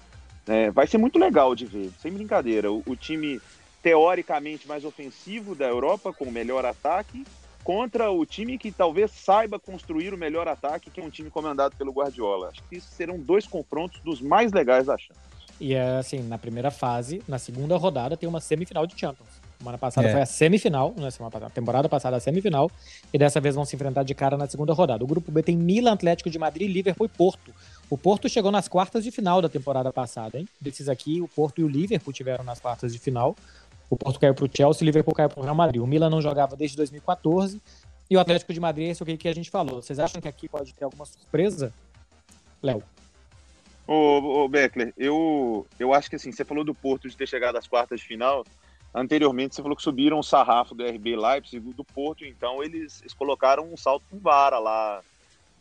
[0.46, 2.72] É, vai ser muito legal de ver, sem brincadeira.
[2.72, 3.38] O, o time
[3.82, 7.24] teoricamente mais ofensivo da Europa, com o melhor ataque,
[7.62, 11.76] contra o time que talvez saiba construir o melhor ataque, que é um time comandado
[11.76, 12.48] pelo Guardiola.
[12.48, 15.26] Acho que serão dois confrontos dos mais legais da Champions.
[15.60, 19.28] E é assim, na primeira fase, na segunda rodada, tem uma semifinal de Champions.
[19.58, 20.12] Semana passada É.
[20.12, 21.10] foi a semifinal, né?
[21.10, 22.70] Semana passada, temporada passada a semifinal,
[23.12, 25.02] e dessa vez vão se enfrentar de cara na segunda rodada.
[25.02, 27.52] O grupo B tem Milan, Atlético de Madrid, Liverpool e Porto.
[27.88, 30.46] O Porto chegou nas quartas de final da temporada passada, hein?
[30.60, 33.34] Desses aqui, o Porto e o Liverpool tiveram nas quartas de final.
[33.88, 35.80] O Porto caiu pro Chelsea, o Liverpool caiu pro Real Madrid.
[35.80, 37.60] O Milan não jogava desde 2014
[38.10, 39.80] e o Atlético de Madrid é isso que a gente falou.
[39.80, 41.72] Vocês acham que aqui pode ter alguma surpresa?
[42.62, 42.82] Léo.
[43.86, 47.56] Ô, ô Beckler, eu, eu acho que assim, você falou do Porto de ter chegado
[47.56, 48.44] às quartas de final.
[48.98, 53.12] Anteriormente, você falou que subiram o sarrafo do RB Leipzig, do Porto, então eles, eles
[53.12, 55.02] colocaram um salto com vara lá.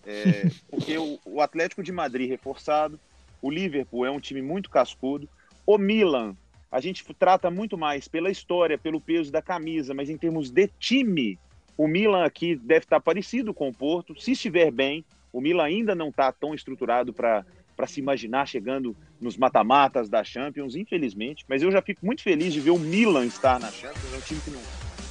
[0.06, 2.98] É, porque o, o Atlético de Madrid reforçado,
[3.42, 5.28] o Liverpool é um time muito cascudo,
[5.68, 6.34] o Milan,
[6.72, 10.70] a gente trata muito mais pela história, pelo peso da camisa, mas em termos de
[10.80, 11.38] time,
[11.78, 14.18] o Milan aqui deve estar parecido com o Porto.
[14.18, 18.96] Se estiver bem, o Milan ainda não está tão estruturado para para se imaginar chegando
[19.20, 21.46] nos mata-matas da Champions, infelizmente.
[21.48, 24.22] Mas eu já fico muito feliz de ver o Milan estar na Champions, é um
[24.22, 24.62] time que não,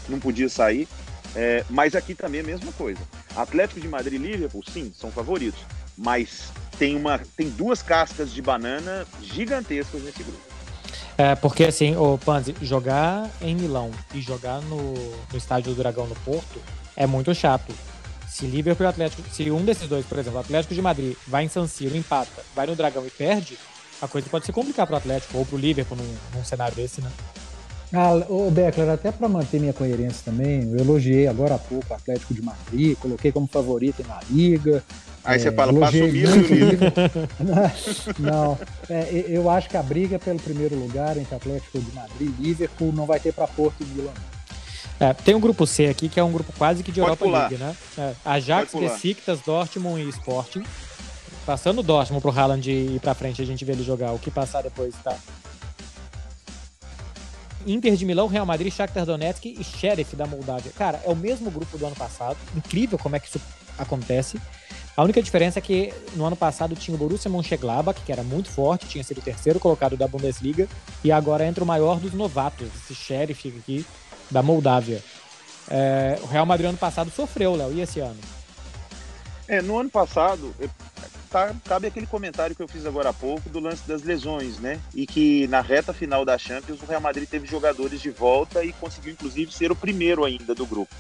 [0.08, 0.88] não podia sair.
[1.36, 3.00] É, mas aqui também é a mesma coisa.
[3.34, 5.60] Atlético de Madrid e Liverpool, sim, são favoritos.
[5.96, 10.54] Mas tem, uma, tem duas cascas de banana gigantescas nesse grupo.
[11.16, 16.06] É, porque assim, o Panzi, jogar em Milão e jogar no, no estádio do Dragão
[16.06, 16.60] no Porto
[16.96, 17.72] é muito chato.
[18.34, 21.44] Se Liverpool e Atlético, se um desses dois, por exemplo, o Atlético de Madrid vai
[21.44, 23.56] em San Siro, empata, vai no Dragão e perde,
[24.02, 27.12] a coisa pode se complicar pro Atlético ou pro Liverpool num, num cenário desse, né?
[27.92, 31.94] Ah, ô Beckler, até para manter minha coerência também, eu elogiei agora há pouco o
[31.94, 34.82] Atlético de Madrid, coloquei como favorito na Liga.
[35.22, 37.28] Aí É, você fala, passa o e o o Liverpool.
[38.18, 38.58] Não,
[38.90, 42.92] é, eu acho que a briga pelo primeiro lugar entre Atlético de Madrid e Liverpool
[42.92, 44.12] não vai ter para Porto e Milan.
[45.00, 47.24] É, tem um grupo C aqui que é um grupo quase que de Pode Europa
[47.24, 47.48] pular.
[47.48, 47.76] League, né?
[47.98, 48.74] É, Ajax.
[48.74, 50.64] Besiktas, Dortmund e Sporting.
[51.44, 54.12] Passando o Dortmund pro Haaland ir pra frente, a gente vê ele jogar.
[54.12, 55.16] O que passar depois, tá?
[57.66, 60.70] Inter de Milão, Real Madrid, Shakhtar Donetsk e Sheriff da Moldávia.
[60.76, 62.36] Cara, é o mesmo grupo do ano passado.
[62.56, 63.40] Incrível como é que isso
[63.78, 64.38] acontece.
[64.96, 68.48] A única diferença é que no ano passado tinha o Borussia Mönchengladbach, que era muito
[68.48, 70.68] forte, tinha sido o terceiro colocado da Bundesliga,
[71.02, 73.84] e agora entra o maior dos novatos, esse Sheriff aqui
[74.30, 75.02] da Moldávia.
[75.68, 78.18] É, o Real Madrid ano passado sofreu, Léo, e esse ano?
[79.48, 80.68] É, no ano passado, eh,
[81.30, 84.80] tá- cabe aquele comentário que eu fiz agora há pouco do lance das lesões, né?
[84.94, 88.72] E que na reta final da Champions o Real Madrid teve jogadores de volta e
[88.72, 90.94] conseguiu inclusive ser o primeiro ainda do grupo.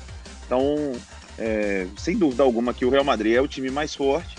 [0.46, 0.92] Então,
[1.38, 4.36] é, sem dúvida alguma que o Real Madrid é o time mais forte.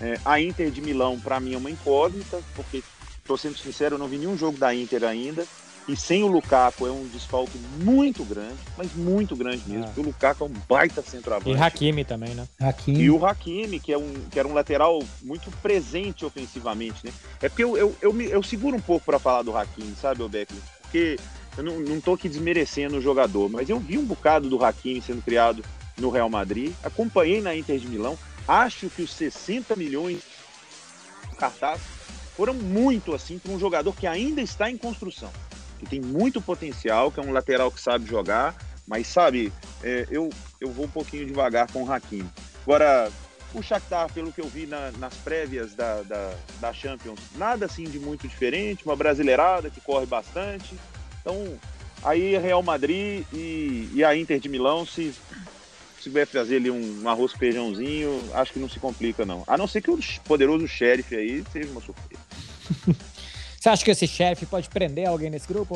[0.00, 2.82] É, a Inter de Milão para mim é uma incógnita, porque
[3.24, 5.46] tô sendo sincero, eu não vi nenhum jogo da Inter ainda.
[5.86, 9.84] E sem o Lukaku é um desfalque muito grande, mas muito grande mesmo.
[9.84, 11.50] Porque O Lukaku é um baita centroavante.
[11.58, 12.48] E Hakimi também, né?
[12.58, 17.12] Hakimi, E o Hakimi, que, é um, que era um lateral muito presente ofensivamente, né?
[17.42, 20.22] É porque eu, eu, eu, me- eu seguro um pouco para falar do Hakimi, sabe,
[20.22, 20.60] o Beckley?
[20.82, 21.18] porque
[21.58, 25.02] eu não, não tô aqui desmerecendo o jogador, mas eu vi um bocado do Hakimi
[25.02, 25.62] sendo criado
[25.98, 28.16] no Real Madrid, acompanhei na Inter de Milão,
[28.48, 30.20] acho que os 60 milhões
[31.36, 31.80] cartaz
[32.36, 35.30] foram muito assim para um jogador que ainda está em construção,
[35.78, 38.54] que tem muito potencial, que é um lateral que sabe jogar,
[38.86, 42.28] mas sabe, é, eu, eu vou um pouquinho devagar com o Hakimi.
[42.62, 43.10] Agora,
[43.54, 47.84] o Shakhtar, pelo que eu vi na, nas prévias da, da, da, Champions, nada assim
[47.84, 50.74] de muito diferente, uma brasileirada que corre bastante.
[51.20, 51.58] Então,
[52.02, 55.14] aí Real Madrid e, e a Inter de Milão, se,
[56.00, 59.44] se vai fazer ali um, um arroz feijãozinho, acho que não se complica não.
[59.46, 62.22] A não ser que o poderoso sheriff aí seja uma surpresa.
[63.64, 65.74] Você acha que esse chefe pode prender alguém nesse grupo,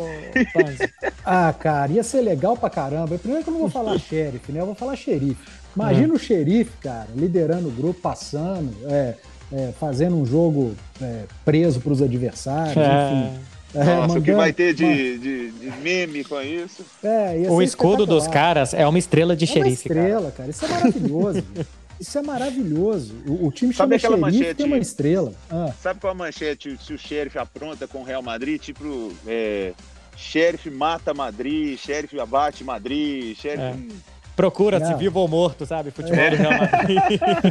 [0.53, 0.93] Panzi?
[1.25, 3.17] ah, cara, ia ser legal pra caramba.
[3.17, 4.61] Primeiro que eu não vou falar xerife, né?
[4.61, 5.39] Eu vou falar xerife.
[5.75, 6.15] Imagina é.
[6.15, 9.15] o xerife, cara, liderando o grupo, passando, é,
[9.51, 13.11] é, fazendo um jogo é, preso para os adversários, é.
[13.11, 13.41] enfim.
[13.75, 16.85] É, Nossa, mandando, o que vai ter de, de, de, meme com isso?
[17.03, 19.89] É, o escudo dos caras é uma estrela de xerife.
[19.91, 20.33] É uma estrela, cara.
[20.33, 20.51] cara.
[20.51, 21.43] Isso é maravilhoso.
[22.01, 23.15] Isso é maravilhoso.
[23.27, 25.33] O, o time Sabe chama aquela xerife, tem uma estrela.
[25.51, 25.73] Ah.
[25.81, 28.61] Sabe qual a manchete se o xerife apronta com o Real Madrid?
[28.61, 29.73] Tipo, é,
[30.17, 33.63] xerife mata Madrid, xerife abate Madrid, xerife...
[33.63, 34.19] É.
[34.39, 35.91] Procura-se vivo ou morto, sabe?
[35.91, 36.31] Futebol é.
[36.31, 36.99] do Real Madrid.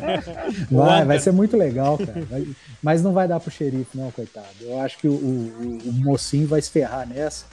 [0.71, 2.21] Vai, vai ser muito legal, cara.
[2.29, 2.47] Vai,
[2.81, 4.45] mas não vai dar pro xerife, não, coitado.
[4.61, 7.45] Eu acho que o, o, o mocinho vai se ferrar nessa.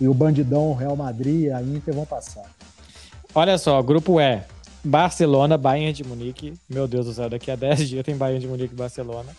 [0.00, 2.44] E o bandidão, o Real Madrid e a Inter vão passar.
[3.34, 4.40] Olha só, grupo E.
[4.84, 6.54] Barcelona, Bayern de Munique.
[6.68, 9.34] Meu Deus do céu, daqui a 10 dias tem Bayern de Munique e Barcelona.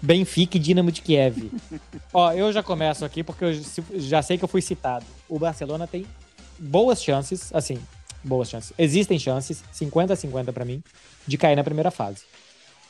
[0.00, 1.50] Benfica e Dinamo de Kiev.
[2.12, 3.52] Ó, eu já começo aqui porque eu
[3.94, 5.06] já sei que eu fui citado.
[5.28, 6.04] O Barcelona tem
[6.58, 7.78] boas chances, assim,
[8.22, 8.72] boas chances.
[8.78, 10.82] Existem chances, 50 a 50 para mim,
[11.26, 12.22] de cair na primeira fase.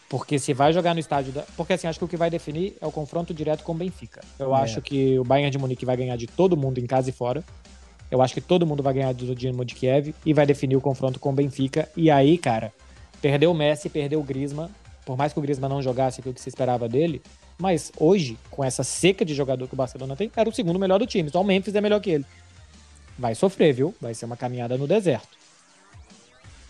[0.09, 1.43] Porque se vai jogar no estádio da...
[1.57, 4.21] Porque assim, acho que o que vai definir é o confronto direto com o Benfica.
[4.39, 4.61] Eu é.
[4.61, 7.43] acho que o Bayern de Munique vai ganhar de todo mundo em casa e fora.
[8.11, 10.81] Eu acho que todo mundo vai ganhar do Dinamo de Kiev e vai definir o
[10.81, 11.89] confronto com o Benfica.
[11.97, 12.73] E aí, cara,
[13.21, 14.69] perdeu o Messi, perdeu o Griezmann.
[15.05, 17.21] Por mais que o Griezmann não jogasse aquilo que se esperava dele,
[17.59, 20.99] mas hoje, com essa seca de jogador que o Barcelona tem, era o segundo melhor
[20.99, 21.31] do time.
[21.31, 22.27] Só o Memphis é melhor que ele
[23.19, 23.95] vai sofrer, viu?
[24.01, 25.37] Vai ser uma caminhada no deserto.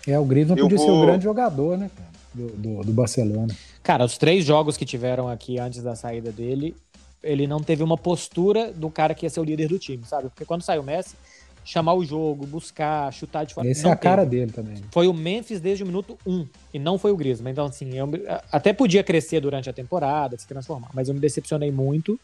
[0.06, 0.86] É, o Griezmann podia vou...
[0.86, 1.90] ser o grande jogador, né,
[2.32, 3.54] do, do, do, Barcelona.
[3.82, 6.76] Cara, os três jogos que tiveram aqui antes da saída dele,
[7.24, 10.28] ele não teve uma postura do cara que ia ser o líder do time, sabe?
[10.28, 11.16] Porque quando saiu o Messi,
[11.64, 13.66] chamar o jogo, buscar, chutar de fora.
[13.66, 14.76] Esse é a cara dele também.
[14.90, 17.52] Foi o Memphis desde o minuto 1 um, e não foi o Griezmann.
[17.52, 18.08] Então, assim, eu
[18.52, 22.20] até podia crescer durante a temporada, se transformar, mas eu me decepcionei muito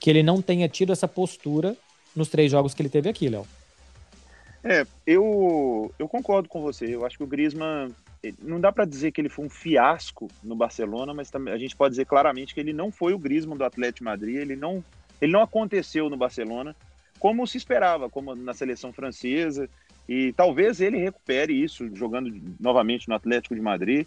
[0.00, 1.76] que ele não tenha tido essa postura
[2.16, 3.46] nos três jogos que ele teve aqui, Léo.
[4.64, 6.86] É, eu, eu concordo com você.
[6.86, 7.90] Eu acho que o Griezmann
[8.42, 11.76] não dá para dizer que ele foi um fiasco no Barcelona, mas também a gente
[11.76, 14.84] pode dizer claramente que ele não foi o Griezmann do Atlético Madrid, ele não
[15.20, 16.74] ele não aconteceu no Barcelona
[17.18, 19.68] como se esperava, como na seleção francesa,
[20.08, 24.06] e talvez ele recupere isso jogando novamente no Atlético de Madrid,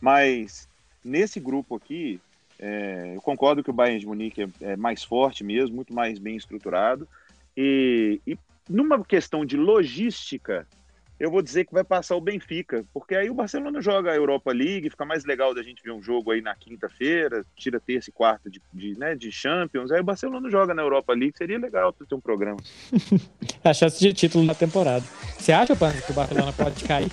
[0.00, 0.68] mas
[1.04, 2.20] nesse grupo aqui,
[2.58, 6.18] é, eu concordo que o Bayern de Munique é, é mais forte mesmo, muito mais
[6.18, 7.08] bem estruturado,
[7.56, 10.66] e, e numa questão de logística,
[11.20, 14.50] eu vou dizer que vai passar o Benfica, porque aí o Barcelona joga a Europa
[14.52, 18.12] League, fica mais legal da gente ver um jogo aí na quinta-feira, tira terça e
[18.12, 21.92] quarta de, de, né, de Champions, aí o Barcelona joga na Europa League, seria legal
[21.92, 22.56] ter um programa.
[23.62, 25.04] a chance de título na temporada.
[25.38, 27.12] Você acha, Panzi, que o Barcelona pode cair?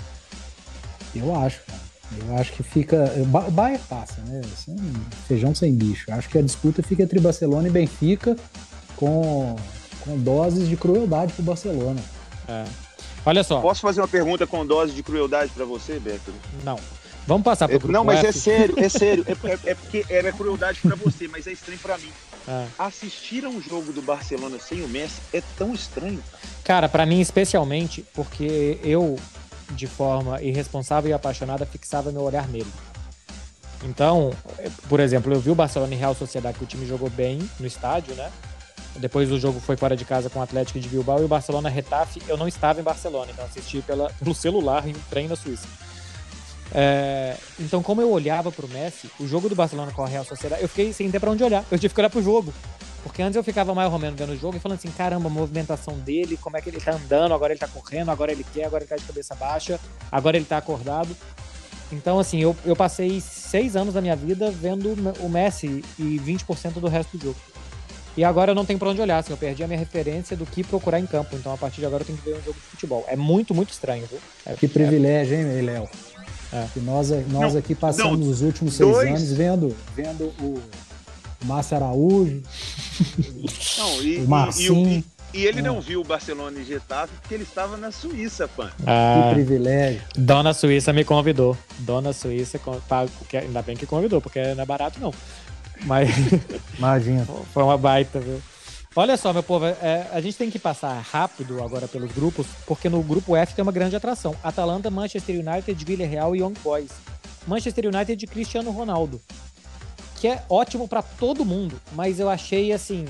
[1.13, 1.87] Eu acho, cara.
[2.25, 3.11] Eu acho que fica.
[3.17, 4.39] O Bayern passa, né?
[4.45, 4.77] Assim,
[5.27, 6.09] feijão sem bicho.
[6.13, 8.37] Acho que a disputa fica entre Barcelona e Benfica
[8.95, 9.57] com
[9.99, 12.01] com doses de crueldade pro Barcelona.
[12.47, 12.86] É.
[13.27, 13.59] Olha só.
[13.59, 16.33] Posso fazer uma pergunta com dose de crueldade para você, Beto?
[16.63, 16.79] Não.
[17.27, 18.27] Vamos passar pro é, grupo Não, mas F.
[18.27, 19.25] é sério, é sério.
[19.27, 22.09] É, é, é porque era crueldade para você, mas é estranho para mim.
[22.47, 22.67] É.
[22.79, 26.23] Assistir a um jogo do Barcelona sem o Messi é tão estranho.
[26.63, 29.19] Cara, para mim especialmente, porque eu,
[29.71, 32.71] de forma irresponsável e apaixonada, fixava meu olhar nele.
[33.83, 34.31] Então,
[34.87, 37.67] por exemplo, eu vi o Barcelona e Real Sociedade que o time jogou bem no
[37.67, 38.31] estádio, né?
[38.95, 41.69] Depois o jogo foi fora de casa com o Atlético de Bilbao e o Barcelona
[41.69, 42.21] Retafe.
[42.27, 45.67] Eu não estava em Barcelona, então assisti pela, pelo celular em trem na Suíça.
[46.73, 50.25] É, então, como eu olhava para o Messi, o jogo do Barcelona com a Real
[50.25, 51.63] Sociedade, eu fiquei sem ter para onde olhar.
[51.71, 52.53] Eu tive que olhar para o jogo.
[53.03, 55.97] Porque antes eu ficava mais ou vendo o jogo e falando assim: caramba, a movimentação
[55.99, 58.83] dele, como é que ele tá andando, agora ele tá correndo, agora ele quer, agora
[58.83, 59.79] ele tá de cabeça baixa,
[60.11, 61.15] agora ele tá acordado.
[61.91, 66.73] Então, assim, eu, eu passei seis anos da minha vida vendo o Messi e 20%
[66.73, 67.37] do resto do jogo.
[68.17, 70.43] E agora eu não tenho pra onde olhar, assim, eu perdi a minha referência do
[70.43, 71.35] que procurar em campo.
[71.35, 73.05] Então a partir de agora eu tenho que ver um jogo de futebol.
[73.07, 74.19] É muito, muito estranho, viu?
[74.43, 75.87] É, que privilégio, hein, Léo?
[76.51, 76.65] É.
[76.73, 79.07] Que nós, nós não, aqui passamos não, os últimos seis dois...
[79.07, 80.59] anos vendo, vendo o
[81.45, 82.41] Márcio Araújo,
[83.77, 85.03] não, e, o Marcinho.
[85.33, 88.47] E, e, E ele não viu o Barcelona e Getafe porque ele estava na Suíça,
[88.47, 88.71] Pan.
[88.85, 90.01] Ah, que privilégio.
[90.15, 91.55] Dona Suíça me convidou.
[91.79, 92.59] Dona Suíça,
[93.33, 95.13] ainda bem que convidou, porque não é barato não.
[95.85, 96.09] Mas.
[96.77, 97.25] Imagina.
[97.53, 98.41] Foi uma baita, viu?
[98.99, 102.89] Olha só, meu povo, é, a gente tem que passar rápido agora pelos grupos, porque
[102.89, 104.35] no grupo F tem uma grande atração.
[104.43, 106.89] Atalanta, Manchester United, Villarreal e Young Boys.
[107.45, 109.21] Manchester United de Cristiano Ronaldo.
[110.15, 113.05] Que é ótimo para todo mundo, mas eu achei, assim,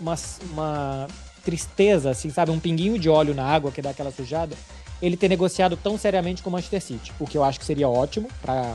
[0.00, 0.14] uma,
[0.50, 1.06] uma
[1.44, 2.50] tristeza, assim, sabe?
[2.50, 4.56] Um pinguinho de óleo na água que dá aquela sujada.
[5.02, 7.12] Ele ter negociado tão seriamente com o Manchester City.
[7.20, 8.74] O que eu acho que seria ótimo para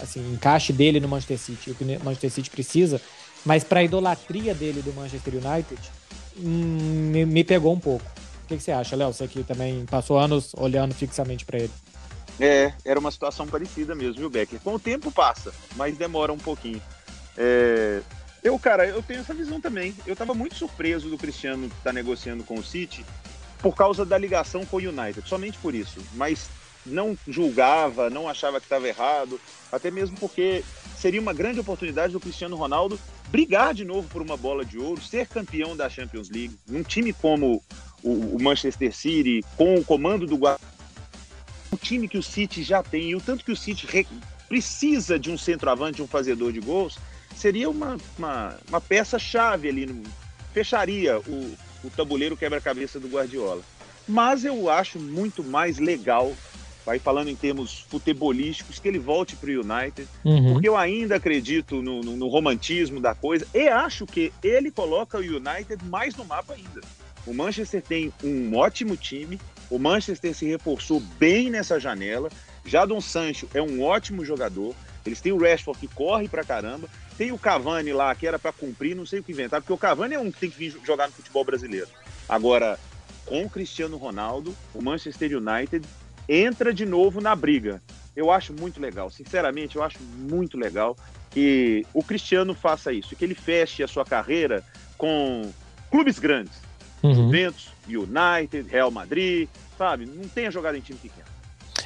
[0.00, 3.00] assim, encaixe dele no Manchester City, o que o Manchester City precisa
[3.46, 5.80] mas para a idolatria dele do Manchester United,
[6.36, 8.04] hum, me, me, pegou um pouco.
[8.42, 9.12] O que, que você acha, Léo?
[9.12, 11.72] Você que também passou anos olhando fixamente para ele.
[12.40, 14.58] É, era uma situação parecida mesmo, viu, Becker?
[14.60, 16.82] Com o tempo passa, mas demora um pouquinho.
[17.38, 18.02] É...
[18.42, 19.94] Eu, cara, eu tenho essa visão também.
[20.04, 23.06] Eu estava muito surpreso do Cristiano estar tá negociando com o City
[23.60, 26.00] por causa da ligação com o United, somente por isso.
[26.14, 26.48] Mas
[26.84, 30.64] não julgava, não achava que estava errado, até mesmo porque
[30.96, 32.98] seria uma grande oportunidade do Cristiano Ronaldo
[33.28, 36.56] brigar de novo por uma bola de ouro, ser campeão da Champions League.
[36.70, 37.62] Um time como
[38.02, 40.60] o, Manchester City, com o comando do Guardiola,
[41.70, 44.06] o time que o City já tem, e o tanto que o City re...
[44.48, 46.98] precisa de um centroavante, um fazedor de gols,
[47.36, 50.02] seria uma, uma, uma peça-chave ali, no...
[50.54, 53.62] fecharia o, o tabuleiro quebra-cabeça do Guardiola.
[54.08, 56.32] Mas eu acho muito mais legal
[56.86, 60.52] vai falando em termos futebolísticos, que ele volte para o United, uhum.
[60.52, 65.18] porque eu ainda acredito no, no, no, romantismo da coisa e acho que ele coloca
[65.18, 66.80] o United mais no mapa ainda.
[67.26, 72.30] O Manchester tem um ótimo time, o Manchester se reforçou bem nessa janela.
[72.64, 74.72] Jadon Sancho é um ótimo jogador.
[75.04, 76.88] Eles têm o Rashford que corre pra caramba.
[77.18, 79.78] Tem o Cavani lá que era para cumprir, não sei o que inventar, porque o
[79.78, 81.88] Cavani é um que tem que vir jogar no futebol brasileiro.
[82.28, 82.78] Agora,
[83.24, 85.84] com o Cristiano Ronaldo, o Manchester United
[86.28, 87.82] entra de novo na briga.
[88.14, 90.96] Eu acho muito legal, sinceramente, eu acho muito legal
[91.30, 94.64] que o Cristiano faça isso, que ele feche a sua carreira
[94.96, 95.50] com
[95.90, 96.54] clubes grandes.
[97.02, 97.14] Uhum.
[97.14, 100.06] Juventus, United, Real Madrid, sabe?
[100.06, 101.26] Não tenha jogado em time pequeno.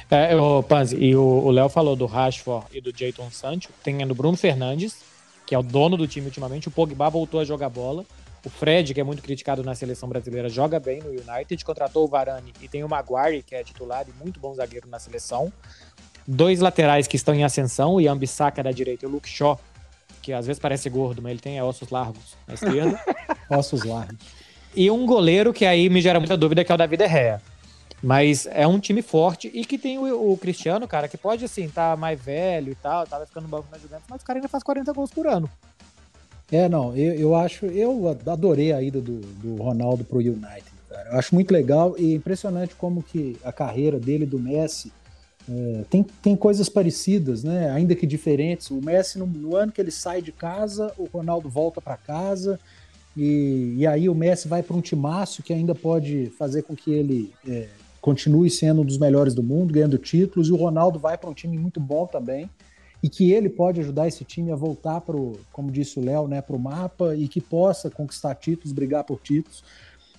[0.09, 4.15] É, o Panzi, e o Léo falou do Rashford e do Jayton Sancho, tem do
[4.15, 4.97] Bruno Fernandes,
[5.45, 8.05] que é o dono do time ultimamente, o Pogba voltou a jogar bola,
[8.45, 12.07] o Fred, que é muito criticado na seleção brasileira, joga bem no United, contratou o
[12.07, 15.53] Varane e tem o Maguire, que é titular e muito bom zagueiro na seleção.
[16.27, 19.59] Dois laterais que estão em ascensão, o Yambissaka da direita e o Luke Shaw,
[20.21, 22.99] que às vezes parece gordo, mas ele tem ossos largos na esquerda.
[23.49, 24.17] ossos largos.
[24.75, 27.41] E um goleiro que aí me gera muita dúvida, que é o David Herrera.
[28.01, 31.69] Mas é um time forte e que tem o, o Cristiano, cara, que pode, assim,
[31.69, 34.47] tá mais velho e tal, tava ficando no banco na Juventus, mas o cara ainda
[34.47, 35.49] faz 40 gols por ano.
[36.51, 41.11] É, não, eu, eu acho, eu adorei a ida do, do Ronaldo pro United, cara.
[41.11, 44.91] Eu acho muito legal e impressionante como que a carreira dele, do Messi,
[45.49, 47.71] é, tem, tem coisas parecidas, né?
[47.71, 48.69] Ainda que diferentes.
[48.69, 52.59] O Messi, no, no ano que ele sai de casa, o Ronaldo volta para casa,
[53.15, 56.91] e, e aí o Messi vai para um timaço que ainda pode fazer com que
[56.91, 57.69] ele é,
[58.01, 61.33] continue sendo um dos melhores do mundo, ganhando títulos, e o Ronaldo vai para um
[61.33, 62.49] time muito bom também
[63.03, 65.17] e que ele pode ajudar esse time a voltar para
[65.51, 69.19] como disse o Léo, né, para o mapa e que possa conquistar títulos, brigar por
[69.19, 69.63] títulos.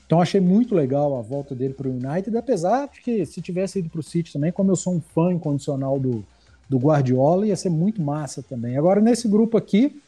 [0.05, 3.79] Então achei muito legal a volta dele para o United, apesar de que se tivesse
[3.79, 6.25] ido para o City também, como eu sou um fã incondicional do,
[6.69, 8.77] do Guardiola, ia ser muito massa também.
[8.77, 10.01] Agora nesse grupo aqui,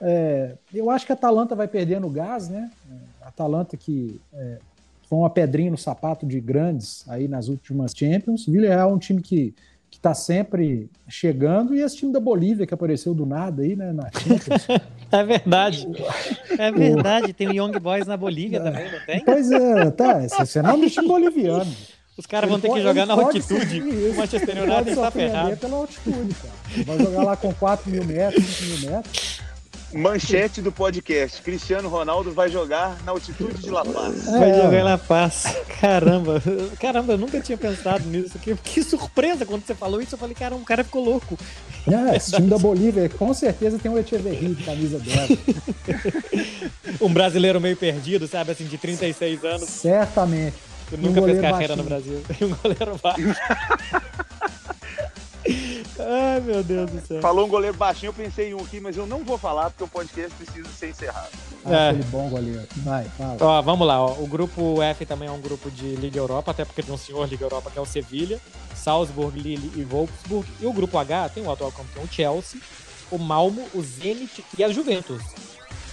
[0.00, 2.70] é, eu acho que a Atalanta vai perdendo gás, né?
[3.20, 4.58] A Atalanta que é,
[5.08, 8.48] foi uma pedrinha no sapato de grandes aí nas últimas Champions.
[8.48, 9.54] O Villarreal é um time que
[9.94, 13.92] que está sempre chegando, e esse time da Bolívia que apareceu do nada aí, né,
[13.92, 14.10] na
[15.12, 15.86] é verdade.
[16.58, 18.60] É verdade, tem o Young Boys na Bolívia é.
[18.60, 19.24] também, não tem?
[19.24, 21.72] Pois é, tá, esse é nome do time boliviano.
[22.16, 23.80] Os caras vão ter que jogar na altitude.
[23.80, 25.56] O Manchester United está ferrado.
[25.56, 26.84] pela altitude, cara.
[26.84, 29.33] Vai jogar lá com 4 mil metros, 5 mil metros.
[29.94, 34.24] Manchete do podcast: Cristiano Ronaldo vai jogar na altitude de La Paz.
[34.26, 34.62] Vai é.
[34.62, 35.44] jogar em La Paz.
[35.80, 36.42] Caramba,
[36.80, 38.38] caramba, eu nunca tinha pensado nisso.
[38.38, 40.14] Que, que surpresa quando você falou isso.
[40.14, 41.38] Eu falei, cara, um cara ficou louco.
[41.86, 45.28] É, esse time da Bolívia com certeza tem um Echeverri de camisa dela.
[47.00, 49.68] um brasileiro meio perdido, sabe, assim, de 36 anos.
[49.68, 50.56] Certamente.
[50.88, 51.76] Que nunca um fez carreira baixinho.
[51.76, 52.22] no Brasil.
[52.48, 53.36] um goleiro baixo.
[55.46, 57.20] Ai, meu Deus do céu.
[57.20, 59.84] Falou um goleiro baixinho, eu pensei em um aqui, mas eu não vou falar porque
[59.84, 61.30] o podcast precisa ser encerrado.
[61.64, 61.88] Ah, é.
[61.90, 62.66] Aquele bom goleiro.
[62.78, 63.36] Vai, fala.
[63.40, 64.12] Ó, vamos lá, ó.
[64.18, 67.28] o grupo F também é um grupo de Liga Europa, até porque tem um senhor
[67.28, 68.40] Liga Europa que é o Sevilha,
[68.74, 70.48] Salzburg, Lille e Wolfsburg.
[70.60, 72.60] E o grupo H tem o atual campeão Chelsea,
[73.10, 75.22] o Malmo, o Zenit e a Juventus.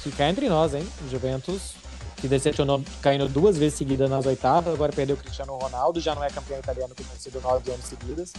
[0.02, 0.88] Fica entre nós, hein?
[1.10, 1.82] Juventus
[2.22, 6.24] que decepcionou caindo duas vezes seguidas nas oitavas, agora perdeu o Cristiano Ronaldo, já não
[6.24, 8.32] é campeão italiano que tem sido nove anos seguidas.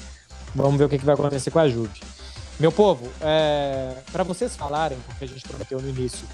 [0.55, 2.01] Vamos ver o que, que vai acontecer com a Juve.
[2.61, 6.27] Meu povo, é, para vocês falarem, porque a gente prometeu no início,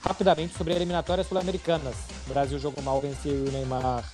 [0.00, 1.94] rapidamente sobre eliminatórias sul-americanas.
[2.26, 4.04] O Brasil jogou mal, venceu o Neymar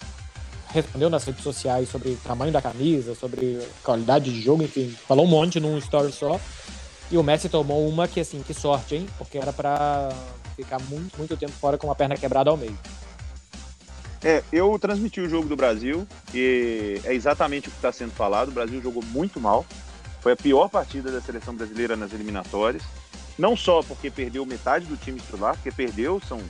[0.72, 5.24] respondeu nas redes sociais sobre o tamanho da camisa, sobre qualidade de jogo, enfim, falou
[5.24, 6.40] um monte num story só.
[7.10, 9.06] E o Messi tomou uma que, assim, que sorte, hein?
[9.18, 10.10] Porque era para
[10.54, 12.78] ficar muito, muito tempo fora com a perna quebrada ao meio.
[14.22, 18.48] É, eu transmiti o jogo do Brasil e é exatamente o que está sendo falado.
[18.48, 19.64] O Brasil jogou muito mal.
[20.20, 22.82] Foi a pior partida da seleção brasileira nas eliminatórias.
[23.38, 26.40] Não só porque perdeu metade do time titular, porque perdeu, são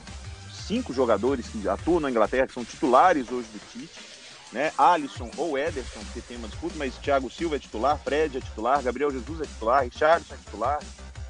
[0.51, 4.11] cinco jogadores que atuam na Inglaterra, que são titulares hoje do Tite
[4.51, 4.71] né?
[4.77, 8.81] Alisson ou Ederson, que tem uma disputa, mas Thiago Silva é titular, Fred é titular,
[8.81, 10.79] Gabriel Jesus é titular, Richardson é titular.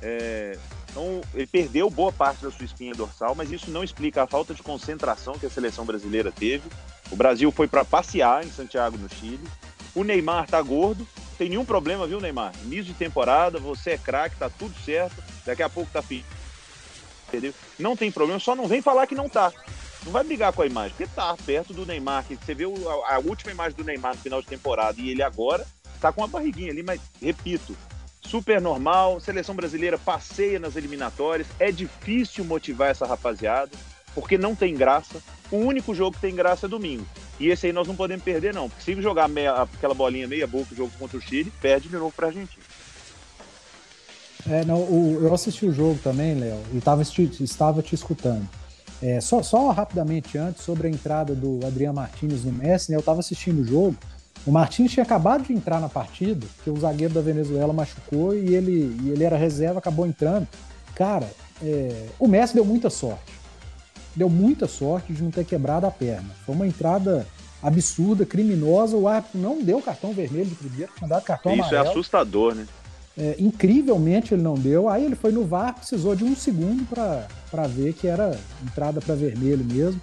[0.02, 0.58] É...
[0.92, 4.54] Então, ele perdeu boa parte da sua espinha dorsal, mas isso não explica a falta
[4.54, 6.70] de concentração que a seleção brasileira teve.
[7.10, 9.48] O Brasil foi para passear em Santiago, no Chile.
[9.96, 12.54] O Neymar tá gordo, tem nenhum problema, viu, Neymar?
[12.64, 15.16] Início de temporada, você é craque, tá tudo certo.
[15.46, 16.24] Daqui a pouco tá fim.
[17.28, 17.54] Entendeu?
[17.80, 19.52] Não tem problema, só não vem falar que não tá.
[20.06, 23.16] Não vai brigar com a imagem, porque tá perto do Neymar, que você viu a,
[23.16, 25.66] a última imagem do Neymar no final de temporada e ele agora
[26.02, 27.78] tá com uma barriguinha ali, mas repito,
[28.22, 33.72] super normal, seleção brasileira passeia nas eliminatórias, é difícil motivar essa rapaziada,
[34.14, 35.22] porque não tem graça.
[35.52, 37.06] O único jogo que tem graça é domingo.
[37.40, 38.70] E esse aí nós não podemos perder, não.
[38.70, 41.96] Porque se jogar meia, aquela bolinha meia boca o jogo contra o Chile, perde de
[41.96, 42.64] novo pra Argentina.
[44.50, 48.48] É, não, o, eu assisti o jogo também, Léo, e tava, estava te escutando.
[49.02, 53.00] É, só, só rapidamente antes, sobre a entrada do Adriano Martins no Messi, né, eu
[53.00, 53.98] estava assistindo o jogo.
[54.46, 58.56] O Martins tinha acabado de entrar na partida, que o zagueiro da Venezuela machucou e
[58.56, 60.48] ele, e ele era reserva, acabou entrando.
[60.96, 61.30] Cara,
[61.62, 63.34] é, o Messi deu muita sorte.
[64.16, 66.30] Deu muita sorte de não ter quebrado a perna.
[66.46, 67.26] Foi uma entrada
[67.62, 68.98] absurda, criminosa.
[68.98, 71.84] O árbitro não deu cartão vermelho de primeiro, tinha dado cartão Isso é amarelo.
[71.84, 72.68] Isso é assustador, né?
[73.18, 74.90] É, incrivelmente ele não deu.
[74.90, 79.16] Aí ele foi no VAR, precisou de um segundo para ver que era entrada para
[79.16, 80.02] vermelho mesmo.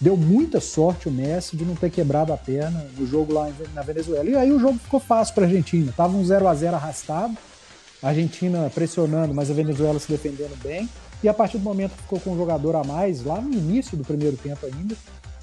[0.00, 3.82] Deu muita sorte o Messi de não ter quebrado a perna no jogo lá na
[3.82, 4.28] Venezuela.
[4.28, 5.92] E aí o jogo ficou fácil para a Argentina.
[5.94, 7.36] Tava um 0 a 0 arrastado,
[8.02, 10.88] a Argentina pressionando, mas a Venezuela se defendendo bem.
[11.22, 13.94] E a partir do momento que ficou com um jogador a mais, lá no início
[13.94, 14.96] do primeiro tempo ainda,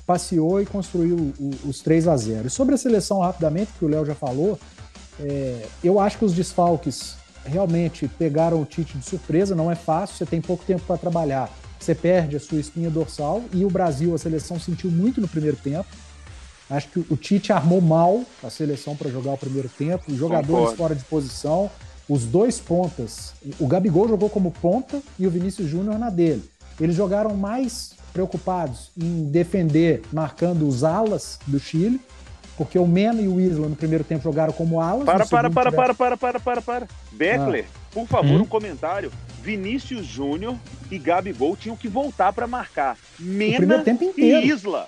[0.08, 1.34] passeou e construiu
[1.64, 4.58] os 3 a 0 E sobre a seleção, rapidamente, que o Léo já falou,
[5.20, 10.18] é, eu acho que os desfalques realmente pegaram o Tite de surpresa, não é fácil,
[10.18, 14.14] você tem pouco tempo para trabalhar, você perde a sua espinha dorsal e o Brasil,
[14.14, 15.88] a seleção sentiu muito no primeiro tempo.
[16.70, 20.72] Acho que o Tite armou mal a seleção para jogar o primeiro tempo, os jogadores
[20.72, 20.78] Concordo.
[20.78, 21.72] fora de posição,
[22.10, 23.34] os dois pontas.
[23.60, 26.44] O Gabigol jogou como ponta e o Vinícius Júnior na dele.
[26.80, 32.02] Eles jogaram mais preocupados em defender, marcando os alas do Chile,
[32.58, 35.06] porque o Mena e o Isla no primeiro tempo jogaram como alas.
[35.06, 36.88] Para, para, para, para, para, para, para, para.
[37.12, 37.80] Beckler, ah.
[37.94, 38.44] por favor, hum?
[38.44, 39.12] um comentário.
[39.48, 40.58] Vinícius Júnior
[40.92, 42.98] e Gabigol tinham que voltar para marcar.
[43.18, 43.82] Mena
[44.18, 44.88] e Isla.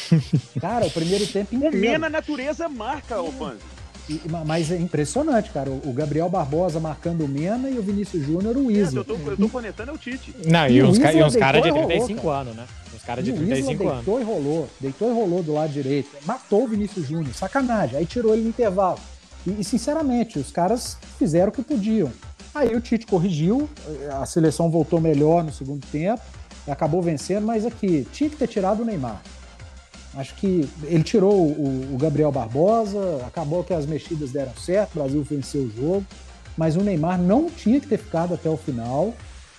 [0.60, 1.74] Cara, o primeiro tempo inteiro.
[1.74, 3.62] O Mena natureza marca, ô Panzi.
[4.44, 5.70] Mas é impressionante, cara.
[5.70, 8.98] O Gabriel Barbosa marcando o Mena e o Vinícius Júnior o Isla.
[8.98, 10.34] É, eu, tô, eu tô conectando é o Tite.
[10.44, 12.66] Não, e, e uns, ca uns caras de 35 rolou, anos, né?
[12.94, 14.04] Os caras de 35 Isla anos.
[14.04, 16.10] Deitou e rolou, deitou e rolou do lado direito.
[16.26, 17.96] Matou o Vinícius Júnior, sacanagem.
[17.96, 18.98] Aí tirou ele no intervalo.
[19.46, 22.12] E, e, sinceramente, os caras fizeram o que podiam.
[22.54, 23.68] Aí o Tite corrigiu,
[24.20, 26.22] a seleção voltou melhor no segundo tempo,
[26.68, 29.20] acabou vencendo, mas aqui, tinha que ter tirado o Neymar.
[30.16, 34.98] Acho que ele tirou o, o, Gabriel Barbosa, acabou que as mexidas deram certo, o
[35.00, 36.06] Brasil venceu o jogo,
[36.56, 39.12] mas o Neymar não tinha que ter ficado até o final.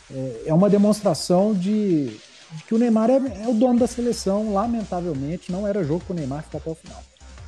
[0.10, 4.54] É, é uma demonstração de, de, que o Neymar é, é, o dono da seleção,
[4.54, 7.04] lamentavelmente, não era jogo para o Neymar ficar até o final.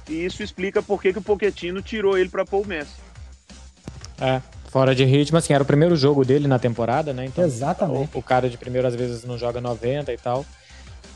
[0.10, 2.96] E isso explica por que, que o Pochettino tirou ele para pôr o Messi.
[4.20, 7.26] É, fora de ritmo, assim, era o primeiro jogo dele na temporada, né?
[7.26, 8.16] Então, Exatamente.
[8.16, 10.46] O, o cara de primeiro às vezes não joga 90 e tal.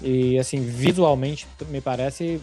[0.01, 2.41] E, assim, visualmente me parece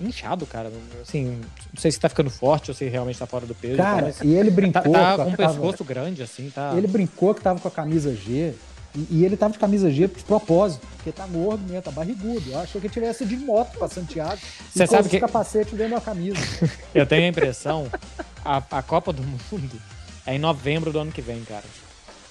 [0.00, 0.70] inchado, cara.
[1.02, 1.40] Assim,
[1.72, 3.76] não sei se tá ficando forte ou se realmente tá fora do peso.
[3.76, 4.92] Cara, e ele brincou.
[4.92, 6.72] Tá, tá com um pescoço grande, assim, tá.
[6.76, 8.54] Ele brincou que tava com a camisa G.
[8.94, 12.50] E, e ele tava de camisa G de propósito, porque tá gordo mesmo, tá barrigudo.
[12.50, 14.40] Eu achei que ele tivesse de moto pra Santiago.
[14.72, 15.20] Você sabe que.
[15.20, 16.38] capacete dentro da camisa.
[16.94, 17.86] Eu tenho a impressão,
[18.44, 19.40] a, a Copa do Mundo
[20.26, 21.64] é em novembro do ano que vem, cara.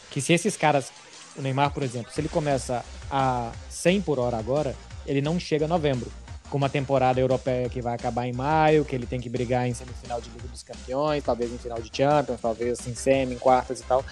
[0.09, 0.91] Que se esses caras
[1.39, 4.75] o Neymar, por exemplo, se ele começa a 100 por hora agora,
[5.05, 6.11] ele não chega a novembro.
[6.49, 9.73] Com uma temporada europeia que vai acabar em maio, que ele tem que brigar em
[9.73, 13.79] semifinal de Liga dos Campeões, talvez em final de Champions, talvez em semi, em quartas
[13.79, 14.03] e tal.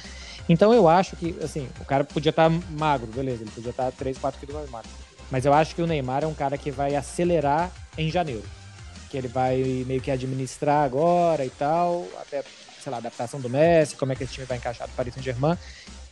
[0.47, 3.85] Então eu acho que, assim, o cara podia estar tá magro, beleza, ele podia estar
[3.85, 4.89] tá 3, 4 quilos mais magro.
[5.29, 8.43] Mas eu acho que o Neymar é um cara que vai acelerar em janeiro.
[9.09, 12.43] Que ele vai meio que administrar agora e tal, até,
[12.87, 15.57] sei lá, adaptação do Messi, como é que esse time vai encaixar do Paris Saint-Germain.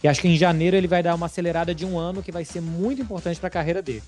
[0.04, 2.44] E acho que em janeiro ele vai dar uma acelerada de um ano que vai
[2.44, 4.04] ser muito importante para a carreira dele.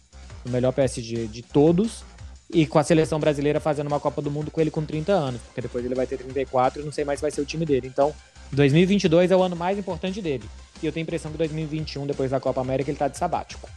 [0.46, 2.04] O melhor PSG de todos
[2.52, 5.42] e com a seleção brasileira fazendo uma Copa do Mundo com ele com 30 anos,
[5.42, 7.66] porque depois ele vai ter 34 e não sei mais se vai ser o time
[7.66, 7.88] dele.
[7.88, 8.14] Então,
[8.52, 10.44] 2022 é o ano mais importante dele.
[10.82, 13.70] E eu tenho a impressão que 2021, depois da Copa América, ele tá de sabático.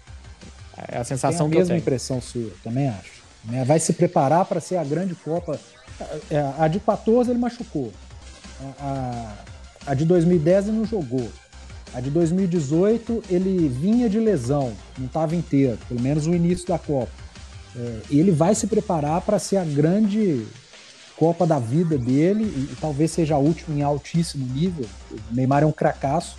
[0.88, 1.68] É a sensação a que eu tenho.
[1.68, 3.20] mesma impressão sua, também acho.
[3.44, 3.64] Né?
[3.64, 5.58] Vai se preparar para ser a grande Copa.
[6.30, 7.92] É, A de 14 ele machucou.
[8.80, 9.34] A,
[9.86, 11.28] a, de 2010 ele não jogou.
[11.92, 16.78] A de 2018 ele vinha de lesão, não estava inteiro, pelo menos o início da
[16.78, 17.10] Copa.
[17.74, 20.46] É, e ele vai se preparar para ser a grande
[21.16, 24.86] Copa da vida dele e, e talvez seja a última em altíssimo nível.
[25.10, 26.36] O Neymar é um cracaço.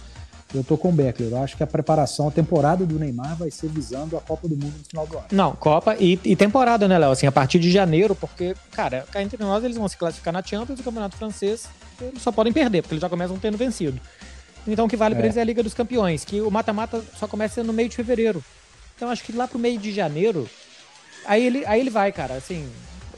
[0.53, 1.31] Eu tô com o Beckler.
[1.31, 4.55] Eu acho que a preparação, a temporada do Neymar vai ser visando a Copa do
[4.55, 5.27] Mundo no final do ano.
[5.31, 7.11] Não, Copa e, e temporada, né, Léo?
[7.11, 10.43] Assim, a partir de janeiro, porque, cara, cá entre nós eles vão se classificar na
[10.43, 11.67] Champions e o Campeonato Francês
[12.01, 13.99] eles só podem perder, porque eles já começam tendo vencido.
[14.67, 15.17] Então o que vale É.
[15.17, 17.95] pra eles é a Liga dos Campeões, que o mata-mata só começa no meio de
[17.95, 18.43] fevereiro.
[18.95, 20.47] Então acho que lá pro meio de janeiro,
[21.25, 22.33] aí ele, aí ele vai, cara.
[22.35, 22.67] Assim,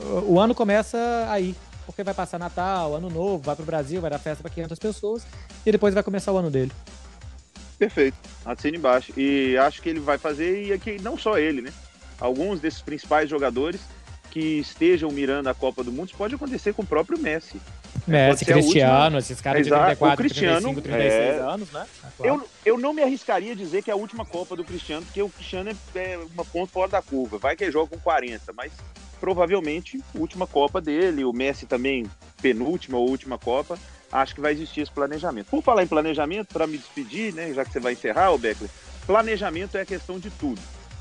[0.00, 1.54] o, o ano começa aí.
[1.86, 5.26] Porque vai passar Natal, Ano Novo, vai pro Brasil, vai dar festa pra 500 pessoas
[5.66, 6.72] e depois vai começar o ano dele.
[7.78, 8.16] Perfeito.
[8.44, 9.12] Assina embaixo.
[9.16, 11.72] E acho que ele vai fazer, e aqui não só ele, né?
[12.20, 13.80] Alguns desses principais jogadores
[14.30, 17.60] que estejam mirando a Copa do Mundo, isso pode acontecer com o próprio Messi.
[18.06, 19.84] Messi, ser a Cristiano, esses caras de Exato.
[19.84, 21.38] 34, O Cristiano, 35, 36 é.
[21.40, 21.86] anos, né?
[21.86, 22.34] É claro.
[22.34, 25.22] Eu, eu não me arriscaria a dizer que é a última Copa do Cristiano, porque
[25.22, 27.38] o Cristiano é, é uma ponta fora da curva.
[27.38, 28.72] Vai que ele joga com 40, mas
[29.20, 31.24] provavelmente última Copa dele.
[31.24, 32.04] O Messi também,
[32.42, 33.78] penúltima ou última Copa.
[34.14, 35.46] Acho que vai existir esse planejamento.
[35.50, 38.70] Por falar em planejamento, para me despedir, né, já que você vai encerrar, o Beckler,
[39.08, 40.60] planejamento é a questão de tudo.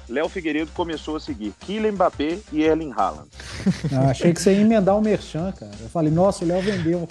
[0.09, 3.29] Léo Figueiredo começou a seguir Kylian Mbappé e Erling Haaland.
[3.91, 5.71] Eu achei que você ia emendar o Merchan, cara.
[5.79, 7.07] Eu falei, nossa, o Léo vendeu.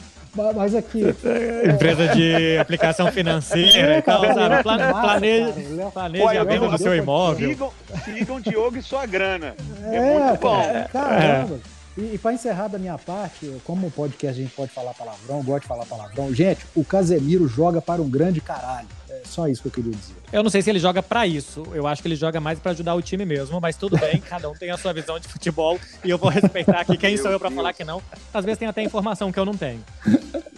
[0.57, 1.03] Mas- aqui.
[1.73, 4.65] Empresa de aplicação financeira e tal, cara, sabe?
[4.67, 5.55] massa, planeja.
[5.87, 7.49] O planeja Olha, a venda do seu eu- imóvel.
[7.49, 7.73] Sigam,
[8.05, 9.55] sigam Diogo e sua grana.
[9.85, 10.63] É, É, muito bom.
[10.63, 11.61] cara, Caramba.
[11.97, 15.63] E, e para encerrar da minha parte, como podcast a gente pode falar palavrão, gosto
[15.63, 16.35] de falar palavrão.
[16.35, 18.89] Gente, o Casemiro joga para um grande caralho.
[19.23, 20.15] É só isso que eu queria dizer.
[20.33, 21.63] Eu não sei se ele joga pra isso.
[21.73, 24.49] Eu acho que ele joga mais pra ajudar o time mesmo, mas tudo bem, cada
[24.49, 27.31] um tem a sua visão de futebol e eu vou respeitar aqui quem Meu sou
[27.31, 27.57] eu pra Deus.
[27.57, 28.03] falar que não.
[28.33, 29.83] Às vezes tem até informação que eu não tenho.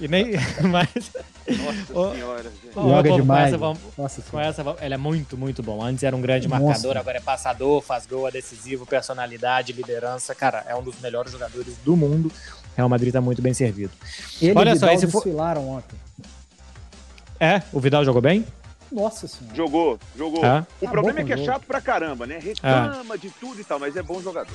[0.01, 0.33] E nem
[0.71, 0.89] mas
[1.47, 2.75] Nossa senhora, gente.
[2.75, 3.27] Joga demais.
[3.27, 5.83] com essa vamos- Nossa com essa vamos- ele é muito, muito bom.
[5.85, 6.63] Antes era um grande Nossa.
[6.65, 10.35] marcador, agora é passador, faz gol, é decisivo, personalidade, liderança.
[10.35, 12.31] Cara, é um dos melhores jogadores do mundo.
[12.77, 13.93] Real Madrid tá muito bem servido.
[14.43, 15.97] Ele Olha e só, esse desfilaram ontem.
[17.45, 18.47] É, o Vidal jogou bem?
[18.91, 19.57] Nossa senhora.
[19.57, 20.45] Jogou, jogou.
[20.45, 20.61] É.
[20.81, 21.47] O Tá problema bom é que é jogo.
[21.51, 22.39] chato pra caramba, né?
[22.39, 24.55] Reclama de tudo e tal, mas é bom jogador.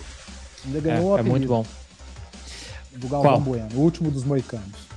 [0.65, 1.65] Ainda É, ganhou o é muito bom.
[2.93, 3.41] do Galvão Qual?
[3.41, 4.89] Bueno, o último dos moicanos.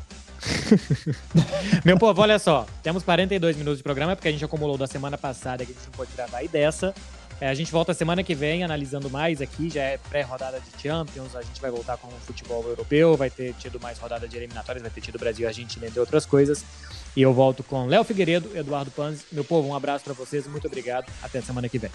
[1.85, 2.67] Meu povo, olha só.
[2.83, 5.85] Temos 42 minutos de programa, porque a gente acumulou da semana passada que a gente
[5.85, 6.95] não pôde gravar e dessa.
[7.41, 11.35] É, a gente volta semana que vem analisando mais aqui, já é pré-rodada de Champions,
[11.35, 14.81] a gente vai voltar com o futebol europeu, vai ter tido mais rodada de eliminatórias,
[14.83, 16.65] vai ter tido Brasil e Argentina, entre outras coisas.
[17.17, 19.25] E eu volto com Léo Figueiredo, Eduardo Panzi.
[19.31, 21.07] Meu povo, um abraço pra vocês, muito obrigado.
[21.23, 21.91] Até semana que vem.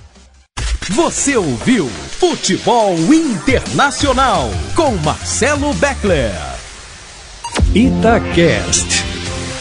[0.92, 6.32] Você ouviu Futebol Internacional com Marcelo Beckler.
[7.76, 9.04] Itacast.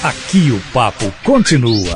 [0.02, 1.94] Aqui o papo continua.